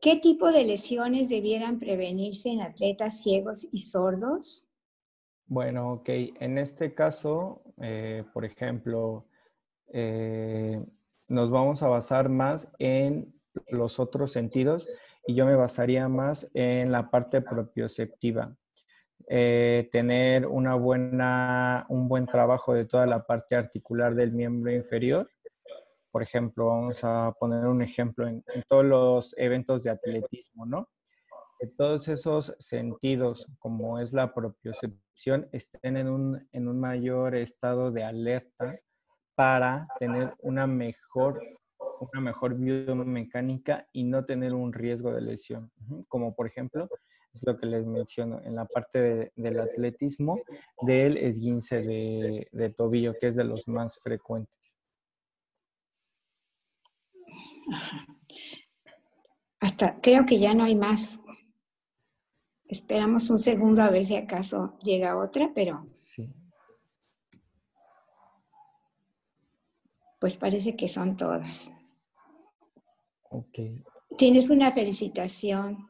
¿Qué 0.00 0.16
tipo 0.16 0.52
de 0.52 0.64
lesiones 0.64 1.28
debieran 1.28 1.78
prevenirse 1.78 2.50
en 2.50 2.60
atletas 2.60 3.22
ciegos 3.22 3.66
y 3.72 3.80
sordos? 3.80 4.66
Bueno, 5.46 5.92
ok. 5.92 6.08
En 6.40 6.58
este 6.58 6.94
caso, 6.94 7.62
eh, 7.80 8.24
por 8.32 8.44
ejemplo, 8.44 9.26
eh, 9.92 10.84
nos 11.28 11.50
vamos 11.50 11.82
a 11.82 11.88
basar 11.88 12.28
más 12.28 12.70
en 12.78 13.32
los 13.68 13.98
otros 14.00 14.32
sentidos 14.32 15.00
y 15.26 15.34
yo 15.34 15.46
me 15.46 15.54
basaría 15.54 16.08
más 16.08 16.50
en 16.54 16.92
la 16.92 17.10
parte 17.10 17.40
propioceptiva. 17.40 18.56
eh, 19.28 19.88
tener 19.90 20.46
una 20.46 20.74
buena, 20.74 21.86
un 21.88 22.08
buen 22.08 22.26
trabajo 22.26 22.74
de 22.74 22.84
toda 22.84 23.06
la 23.06 23.26
parte 23.26 23.56
articular 23.56 24.14
del 24.14 24.32
miembro 24.32 24.70
inferior. 24.70 25.30
Por 26.14 26.22
ejemplo, 26.22 26.66
vamos 26.66 27.02
a 27.02 27.34
poner 27.40 27.66
un 27.66 27.82
ejemplo 27.82 28.28
en, 28.28 28.44
todos 28.68 28.84
los 28.84 29.34
eventos 29.36 29.82
de 29.82 29.90
atletismo, 29.90 30.64
¿no? 30.64 30.88
Todos 31.76 32.06
esos 32.06 32.54
sentidos, 32.60 33.50
como 33.58 33.98
es 33.98 34.12
la 34.12 34.32
propiocepción, 34.32 35.48
estén 35.50 35.96
en 35.96 36.08
un, 36.08 36.48
en 36.52 36.68
un 36.68 36.78
mayor 36.78 37.34
estado 37.34 37.90
de 37.90 38.04
alerta 38.04 38.78
para 39.34 39.88
tener 39.98 40.32
una 40.38 40.68
mejor 40.68 41.40
una 41.98 42.20
mejor 42.20 42.54
biomecánica 42.54 43.88
y 43.92 44.04
no 44.04 44.24
tener 44.24 44.54
un 44.54 44.72
riesgo 44.72 45.12
de 45.12 45.20
lesión. 45.20 45.72
Como 46.06 46.36
por 46.36 46.46
ejemplo, 46.46 46.88
es 47.32 47.42
lo 47.44 47.56
que 47.58 47.66
les 47.66 47.84
menciono 47.84 48.40
en 48.44 48.54
la 48.54 48.66
parte 48.66 49.32
del 49.34 49.58
atletismo, 49.58 50.38
del 50.82 51.16
esguince 51.16 51.80
de, 51.80 52.46
de 52.52 52.70
tobillo, 52.70 53.14
que 53.18 53.26
es 53.26 53.34
de 53.34 53.42
los 53.42 53.66
más 53.66 53.98
frecuentes. 53.98 54.73
Hasta 59.60 60.00
creo 60.00 60.26
que 60.26 60.38
ya 60.38 60.54
no 60.54 60.64
hay 60.64 60.74
más. 60.74 61.20
Esperamos 62.66 63.30
un 63.30 63.38
segundo 63.38 63.82
a 63.82 63.90
ver 63.90 64.04
si 64.04 64.16
acaso 64.16 64.78
llega 64.82 65.18
otra, 65.18 65.52
pero. 65.54 65.86
Sí. 65.92 66.32
Pues 70.20 70.36
parece 70.36 70.74
que 70.76 70.88
son 70.88 71.16
todas. 71.16 71.70
Ok. 73.30 73.58
Tienes 74.16 74.50
una 74.50 74.72
felicitación. 74.72 75.88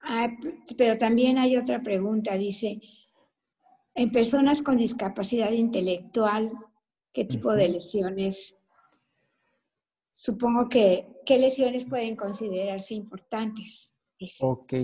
Ah, 0.00 0.28
pero 0.76 0.98
también 0.98 1.38
hay 1.38 1.56
otra 1.56 1.82
pregunta, 1.82 2.34
dice, 2.34 2.80
en 3.94 4.12
personas 4.12 4.62
con 4.62 4.76
discapacidad 4.76 5.52
intelectual, 5.52 6.52
¿qué 7.12 7.24
tipo 7.24 7.52
de 7.52 7.68
lesiones? 7.68 8.57
Supongo 10.18 10.68
que, 10.68 11.06
¿qué 11.24 11.38
lesiones 11.38 11.84
pueden 11.84 12.16
considerarse 12.16 12.92
importantes? 12.92 13.94
Ok. 14.40 14.74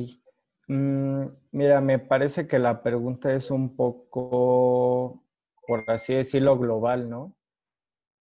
Mm, 0.68 1.26
mira, 1.50 1.80
me 1.80 1.98
parece 1.98 2.46
que 2.46 2.60
la 2.60 2.84
pregunta 2.84 3.32
es 3.34 3.50
un 3.50 3.74
poco, 3.74 5.24
por 5.66 5.90
así 5.90 6.14
decirlo, 6.14 6.56
global, 6.56 7.10
¿no? 7.10 7.36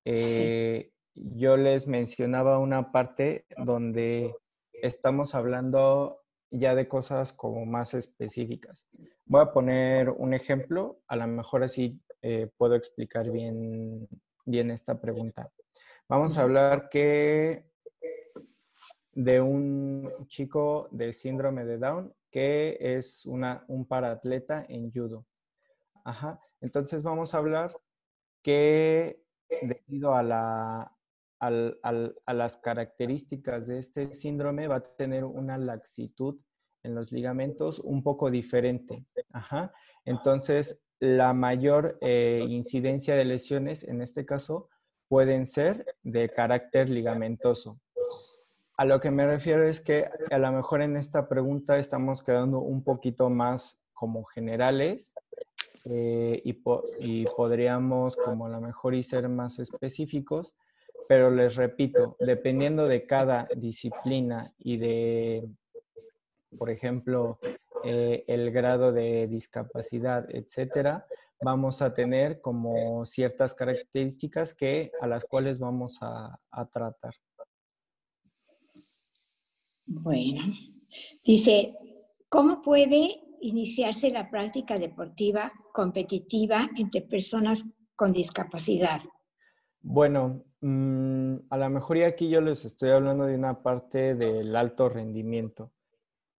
Eh, 0.06 0.91
yo 1.13 1.56
les 1.56 1.88
mencionaba 1.88 2.58
una 2.58 2.91
parte 2.91 3.45
donde 3.58 4.36
estamos 4.73 5.36
hablando 5.36 6.23
ya 6.49 6.73
de 6.73 6.88
cosas 6.88 7.32
como 7.32 7.63
más 7.67 7.93
específicas. 7.93 8.88
Voy 9.26 9.41
a 9.41 9.54
poner 9.54 10.10
un 10.10 10.34
ejemplo, 10.34 10.99
a 11.08 11.15
lo 11.15 11.28
mejor 11.28 11.63
así 11.63 12.02
eh, 12.23 12.49
puedo 12.58 12.73
explicar 12.73 13.30
bien, 13.30 14.08
bien 14.45 14.71
esta 14.71 14.99
pregunta. 14.99 15.52
Vamos 16.10 16.38
a 16.38 16.42
hablar 16.44 16.89
que 16.89 17.66
de 19.13 19.42
un 19.42 20.10
chico 20.28 20.88
de 20.92 21.13
síndrome 21.13 21.66
de 21.66 21.78
Down 21.78 22.13
que 22.32 22.78
es 22.80 23.26
una, 23.26 23.63
un 23.68 23.86
paratleta 23.86 24.66
en 24.68 24.92
judo. 24.92 25.28
Ajá. 26.04 26.39
Entonces 26.62 27.04
vamos 27.04 27.34
a 27.34 27.38
hablar 27.38 27.72
que 28.42 29.24
debido 29.62 30.16
a 30.16 30.24
la, 30.24 30.92
a 31.39 32.34
las 32.34 32.58
características 32.58 33.68
de 33.68 33.78
este 33.80 34.13
síndrome 34.13 34.68
va 34.68 34.78
a 34.78 34.84
tener 34.84 35.24
una 35.24 35.58
laxitud 35.58 36.39
en 36.82 36.96
los 36.96 37.12
ligamentos 37.12 37.80
un 37.80 38.02
poco 38.02 38.30
diferente. 38.30 39.06
Ajá. 39.32 39.72
Entonces, 40.04 40.84
la 41.00 41.34
mayor 41.34 41.98
eh, 42.02 42.44
incidencia 42.48 43.16
de 43.16 43.26
lesiones 43.26 43.84
en 43.84 44.02
este 44.02 44.26
caso 44.26 44.70
pueden 45.13 45.45
ser 45.45 45.86
de 46.02 46.28
carácter 46.28 46.89
ligamentoso. 46.89 47.80
A 48.78 48.84
lo 48.84 48.99
que 48.99 49.12
me 49.12 49.28
refiero 49.28 49.63
es 49.63 49.80
que 49.80 50.10
a 50.32 50.39
lo 50.39 50.52
mejor 50.52 50.82
en 50.82 50.97
esta 50.97 51.30
pregunta 51.30 51.78
estamos 51.78 52.23
quedando 52.23 52.58
un 52.58 52.84
poquito 52.84 53.30
más 53.30 53.80
como 53.93 54.23
generales 54.23 55.13
eh, 55.86 56.41
y, 56.43 57.26
podríamos 57.26 58.15
como 58.15 58.47
a 58.47 58.49
lo 58.49 58.60
mejor 58.60 58.95
y 58.95 59.04
ser 59.04 59.30
más 59.30 59.60
específicos 59.60 60.56
pero 61.08 61.30
les 61.30 61.58
repito, 61.58 62.15
dependiendo 62.19 62.88
de 62.88 63.06
cada 63.06 63.47
disciplina 63.56 64.39
y 64.58 64.78
de, 64.78 65.47
por 66.58 66.71
ejemplo, 66.71 67.38
eh, 67.84 68.23
el 68.26 68.49
grado 68.52 68.91
de 68.91 69.28
discapacidad, 69.28 70.26
etcétera, 70.30 71.06
vamos 71.44 71.82
a 71.82 71.94
tener 71.94 72.42
como 72.42 73.06
ciertas 73.06 73.54
características 73.54 74.54
que, 74.54 74.92
a 75.02 75.08
las 75.08 75.26
cuales 75.26 75.60
vamos 75.60 75.98
a, 76.02 76.40
a 76.52 76.66
tratar. 76.66 77.14
Bueno, 79.88 80.44
dice, 81.26 81.76
¿cómo 82.30 82.62
puede 82.62 83.22
iniciarse 83.42 84.10
la 84.10 84.30
práctica 84.30 84.80
deportiva 84.80 85.52
competitiva 85.74 86.70
entre 86.78 87.02
personas 87.02 87.66
con 87.96 88.14
discapacidad? 88.14 89.02
Bueno, 89.82 90.46
mm, 90.62 91.36
a 91.50 91.58
lo 91.58 91.70
mejor 91.70 91.98
y 91.98 92.04
aquí 92.04 92.30
yo 92.30 92.40
les 92.40 92.64
estoy 92.64 92.92
hablando 92.92 93.26
de 93.26 93.36
una 93.36 93.62
parte 93.62 94.16
del 94.16 94.56
alto 94.56 94.88
rendimiento, 94.88 95.74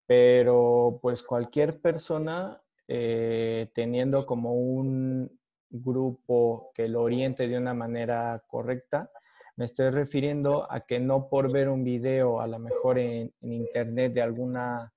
pero 0.07 0.99
pues 1.03 1.23
cualquier 1.23 1.81
persona 1.81 2.64
eh, 2.89 3.71
teniendo 3.75 4.27
como 4.27 4.55
un 4.55 5.39
grupo 5.71 6.71
que 6.75 6.89
lo 6.89 7.03
oriente 7.03 7.49
de 7.49 7.59
una 7.59 7.75
manera 7.75 8.43
correcta, 8.47 9.11
me 9.57 9.65
estoy 9.65 9.91
refiriendo 9.91 10.71
a 10.71 10.81
que 10.81 10.99
no 11.01 11.29
por 11.29 11.53
ver 11.53 11.69
un 11.69 11.85
video, 11.85 12.41
a 12.41 12.47
lo 12.47 12.59
mejor 12.59 12.99
en, 12.99 13.33
internet 13.41 14.13
de 14.13 14.23
alguna, 14.23 14.93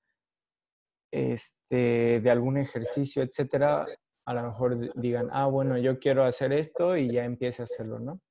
este, 1.12 2.20
de 2.20 2.32
algún 2.32 2.58
ejercicio, 2.58 3.22
etcétera, 3.24 3.86
a 4.26 4.34
lo 4.34 4.44
mejor 4.44 4.94
digan, 4.96 5.30
ah, 5.32 5.46
bueno, 5.46 5.78
yo 5.78 6.00
quiero 6.00 6.24
hacer 6.24 6.54
esto 6.54 6.98
y 6.98 7.12
ya 7.12 7.24
empiece 7.24 7.62
a 7.62 7.66
hacerlo, 7.66 8.00
¿no? 8.00 8.22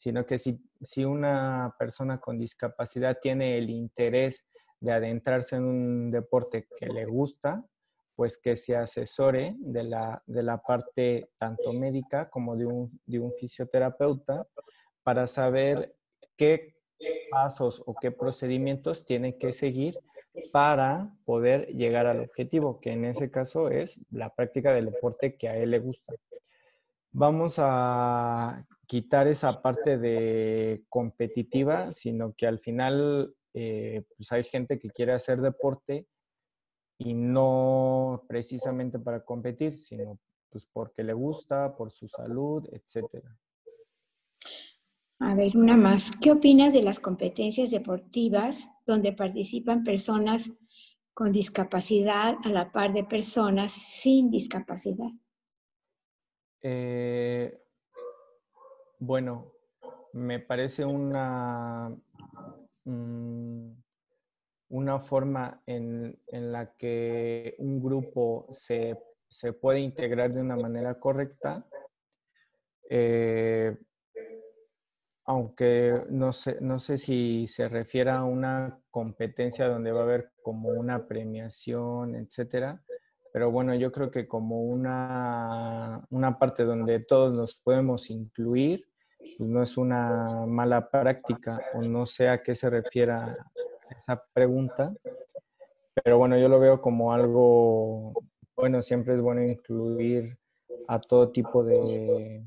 sino 0.00 0.24
que 0.24 0.38
si, 0.38 0.58
si 0.80 1.04
una 1.04 1.74
persona 1.78 2.18
con 2.18 2.38
discapacidad 2.38 3.18
tiene 3.20 3.58
el 3.58 3.68
interés 3.68 4.46
de 4.80 4.92
adentrarse 4.92 5.56
en 5.56 5.64
un 5.64 6.10
deporte 6.10 6.66
que 6.74 6.86
le 6.86 7.04
gusta, 7.04 7.62
pues 8.20 8.36
que 8.36 8.54
se 8.54 8.76
asesore 8.76 9.54
de 9.60 9.82
la, 9.82 10.22
de 10.26 10.42
la 10.42 10.58
parte 10.58 11.30
tanto 11.38 11.72
médica 11.72 12.28
como 12.28 12.54
de 12.54 12.66
un, 12.66 13.00
de 13.06 13.18
un 13.18 13.32
fisioterapeuta 13.32 14.46
para 15.02 15.26
saber 15.26 15.96
qué 16.36 16.74
pasos 17.30 17.82
o 17.86 17.94
qué 17.98 18.10
procedimientos 18.10 19.06
tiene 19.06 19.38
que 19.38 19.54
seguir 19.54 19.98
para 20.52 21.16
poder 21.24 21.68
llegar 21.68 22.06
al 22.06 22.20
objetivo, 22.20 22.78
que 22.78 22.92
en 22.92 23.06
ese 23.06 23.30
caso 23.30 23.70
es 23.70 23.98
la 24.10 24.28
práctica 24.34 24.74
del 24.74 24.90
deporte 24.92 25.38
que 25.38 25.48
a 25.48 25.56
él 25.56 25.70
le 25.70 25.78
gusta. 25.78 26.12
Vamos 27.12 27.54
a 27.56 28.66
quitar 28.86 29.28
esa 29.28 29.62
parte 29.62 29.96
de 29.96 30.82
competitiva, 30.90 31.90
sino 31.92 32.34
que 32.34 32.46
al 32.46 32.58
final 32.58 33.34
eh, 33.54 34.02
pues 34.14 34.30
hay 34.30 34.44
gente 34.44 34.78
que 34.78 34.90
quiere 34.90 35.12
hacer 35.12 35.40
deporte 35.40 36.06
y 37.00 37.14
no 37.14 38.24
precisamente 38.28 38.98
para 38.98 39.24
competir, 39.24 39.74
sino 39.74 40.18
pues 40.50 40.66
porque 40.70 41.02
le 41.02 41.14
gusta, 41.14 41.74
por 41.74 41.90
su 41.90 42.06
salud, 42.08 42.68
etcétera. 42.70 43.34
A 45.20 45.34
ver, 45.34 45.56
una 45.56 45.76
más. 45.76 46.10
¿Qué 46.20 46.30
opinas 46.30 46.74
de 46.74 46.82
las 46.82 47.00
competencias 47.00 47.70
deportivas 47.70 48.68
donde 48.86 49.14
participan 49.14 49.82
personas 49.82 50.50
con 51.14 51.32
discapacidad 51.32 52.36
a 52.44 52.48
la 52.50 52.70
par 52.70 52.92
de 52.92 53.04
personas 53.04 53.72
sin 53.72 54.30
discapacidad? 54.30 55.10
Eh, 56.62 57.62
bueno, 58.98 59.52
me 60.12 60.38
parece 60.38 60.84
una, 60.84 61.96
mm, 62.84 63.79
una 64.70 64.98
forma 65.00 65.62
en, 65.66 66.18
la 66.30 66.74
que 66.76 67.54
un 67.58 67.82
grupo 67.82 68.46
se, 68.50 68.94
puede 69.60 69.80
integrar 69.80 70.32
de 70.32 70.40
una 70.40 70.56
manera 70.56 70.98
correcta, 70.98 71.66
eh, 72.88 73.76
aunque 75.26 76.04
no 76.08 76.32
sé, 76.32 76.58
no 76.60 76.78
sé 76.78 76.98
si 76.98 77.46
se 77.46 77.68
refiere 77.68 78.10
a 78.10 78.24
una 78.24 78.80
competencia 78.90 79.68
donde 79.68 79.92
va 79.92 80.00
a 80.00 80.04
haber 80.04 80.32
como 80.42 80.70
una 80.70 81.06
premiación, 81.06 82.16
etcétera. 82.16 82.82
Pero 83.32 83.50
bueno, 83.50 83.74
yo 83.76 83.92
creo 83.92 84.10
que 84.10 84.26
como 84.26 84.62
una, 84.62 86.04
una 86.10 86.38
parte 86.38 86.64
donde 86.64 86.98
todos 87.00 87.32
nos 87.32 87.54
podemos 87.54 88.10
incluir, 88.10 88.86
pues, 89.18 89.48
no 89.48 89.62
es 89.62 89.76
una 89.76 90.46
mala 90.46 90.90
práctica 90.90 91.60
o 91.74 91.82
no 91.82 92.06
sé 92.06 92.28
a 92.28 92.42
qué 92.42 92.54
se 92.54 92.68
refiere 92.70 93.12
esa 93.96 94.22
pregunta, 94.32 94.94
pero 96.02 96.18
bueno, 96.18 96.38
yo 96.38 96.48
lo 96.48 96.60
veo 96.60 96.80
como 96.80 97.12
algo, 97.12 98.12
bueno, 98.56 98.82
siempre 98.82 99.14
es 99.14 99.20
bueno 99.20 99.42
incluir 99.42 100.38
a 100.88 101.00
todo 101.00 101.30
tipo 101.30 101.62
de, 101.62 102.44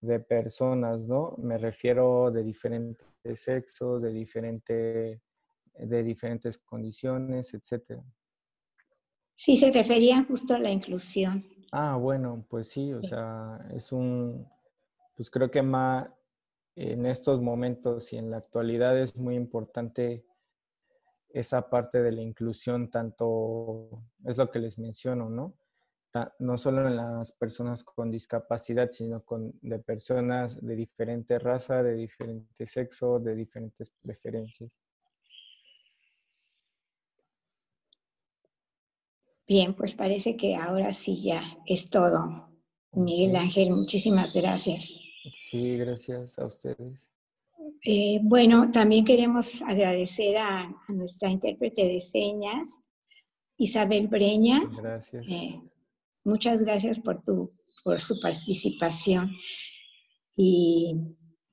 de 0.00 0.20
personas, 0.20 1.02
¿no? 1.02 1.34
Me 1.38 1.58
refiero 1.58 2.30
de 2.30 2.42
diferentes 2.42 3.06
sexos, 3.34 4.02
de, 4.02 4.12
diferente, 4.12 5.20
de 5.74 6.02
diferentes 6.02 6.58
condiciones, 6.58 7.54
etcétera. 7.54 8.02
Sí, 9.36 9.56
se 9.56 9.72
refería 9.72 10.22
justo 10.24 10.54
a 10.54 10.58
la 10.58 10.70
inclusión. 10.70 11.44
Ah, 11.72 11.96
bueno, 11.96 12.44
pues 12.48 12.68
sí, 12.68 12.92
o 12.92 13.02
sea, 13.02 13.58
es 13.74 13.90
un, 13.90 14.46
pues 15.16 15.30
creo 15.30 15.50
que 15.50 15.62
más 15.62 16.08
en 16.76 17.06
estos 17.06 17.40
momentos 17.40 18.12
y 18.12 18.16
en 18.16 18.30
la 18.30 18.38
actualidad 18.38 18.98
es 18.98 19.16
muy 19.16 19.34
importante 19.34 20.24
esa 21.34 21.68
parte 21.68 22.00
de 22.00 22.12
la 22.12 22.22
inclusión, 22.22 22.88
tanto 22.88 24.04
es 24.24 24.38
lo 24.38 24.50
que 24.50 24.60
les 24.60 24.78
menciono, 24.78 25.28
¿no? 25.28 25.54
No 26.38 26.56
solo 26.56 26.86
en 26.86 26.94
las 26.94 27.32
personas 27.32 27.82
con 27.82 28.12
discapacidad, 28.12 28.88
sino 28.92 29.24
con 29.24 29.52
de 29.60 29.80
personas 29.80 30.64
de 30.64 30.76
diferente 30.76 31.40
raza, 31.40 31.82
de 31.82 31.94
diferente 31.94 32.66
sexo, 32.66 33.18
de 33.18 33.34
diferentes 33.34 33.90
preferencias. 34.00 34.80
Bien, 39.48 39.74
pues 39.74 39.94
parece 39.96 40.36
que 40.36 40.54
ahora 40.54 40.92
sí 40.92 41.20
ya 41.20 41.58
es 41.66 41.90
todo. 41.90 42.48
Miguel 42.92 43.34
Ángel, 43.34 43.70
muchísimas 43.70 44.32
gracias. 44.32 44.96
Sí, 45.32 45.76
gracias 45.78 46.38
a 46.38 46.46
ustedes. 46.46 47.13
Eh, 47.84 48.20
bueno, 48.22 48.70
también 48.70 49.04
queremos 49.04 49.62
agradecer 49.62 50.36
a, 50.38 50.70
nuestra 50.88 51.30
intérprete 51.30 51.86
de 51.88 52.00
señas, 52.00 52.80
Isabel 53.56 54.08
Breña. 54.08 54.62
Gracias. 54.76 55.26
Eh, 55.28 55.60
muchas 56.24 56.60
gracias 56.60 57.00
por, 57.00 57.22
tu, 57.22 57.48
por 57.84 58.00
su 58.00 58.20
participación. 58.20 59.30
Y 60.36 60.96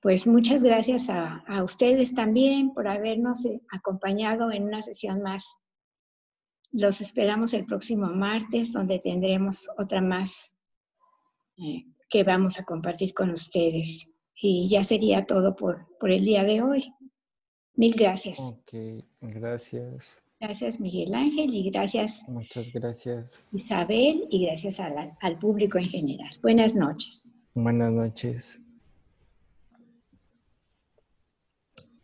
pues 0.02 0.26
muchas 0.26 0.64
gracias 0.64 1.10
a, 1.10 1.44
a 1.48 1.64
ustedes 1.64 2.16
también 2.16 2.74
por 2.74 2.88
habernos 2.88 3.46
eh, 3.46 3.62
acompañado 3.72 4.52
en 4.52 4.64
una 4.64 4.82
sesión 4.82 5.22
más 5.22 5.56
los 6.72 7.02
esperamos 7.02 7.54
el 7.54 7.66
próximo 7.66 8.08
martes, 8.08 8.72
donde 8.72 9.00
tendremos 9.00 9.70
otra 9.78 10.02
más 10.02 10.56
eh, 11.58 11.86
que 12.10 12.24
vamos 12.24 12.60
a 12.60 12.64
compartir 12.64 13.14
con 13.14 13.32
ustedes. 13.32 14.11
Y 14.44 14.68
ya 14.68 14.84
sería 14.84 15.26
todo 15.26 15.56
por, 15.56 15.88
por 16.00 16.12
el 16.12 16.26
día 16.26 16.44
de 16.44 16.64
hoy. 16.64 16.94
Mil 17.76 17.94
gracias. 17.94 18.40
Ok, 18.40 18.74
gracias. 19.22 20.24
Gracias 20.40 20.80
Miguel 20.80 21.14
Ángel 21.14 21.54
y 21.54 21.70
gracias. 21.70 22.28
Muchas 22.28 22.72
gracias. 22.74 23.46
Isabel 23.54 24.28
y 24.32 24.46
gracias 24.48 24.80
al 24.80 25.38
público 25.38 25.78
en 25.78 25.86
general. 25.86 26.32
Buenas 26.42 26.76
noches. 26.76 27.32
Buenas 27.54 27.92
noches. 27.92 28.60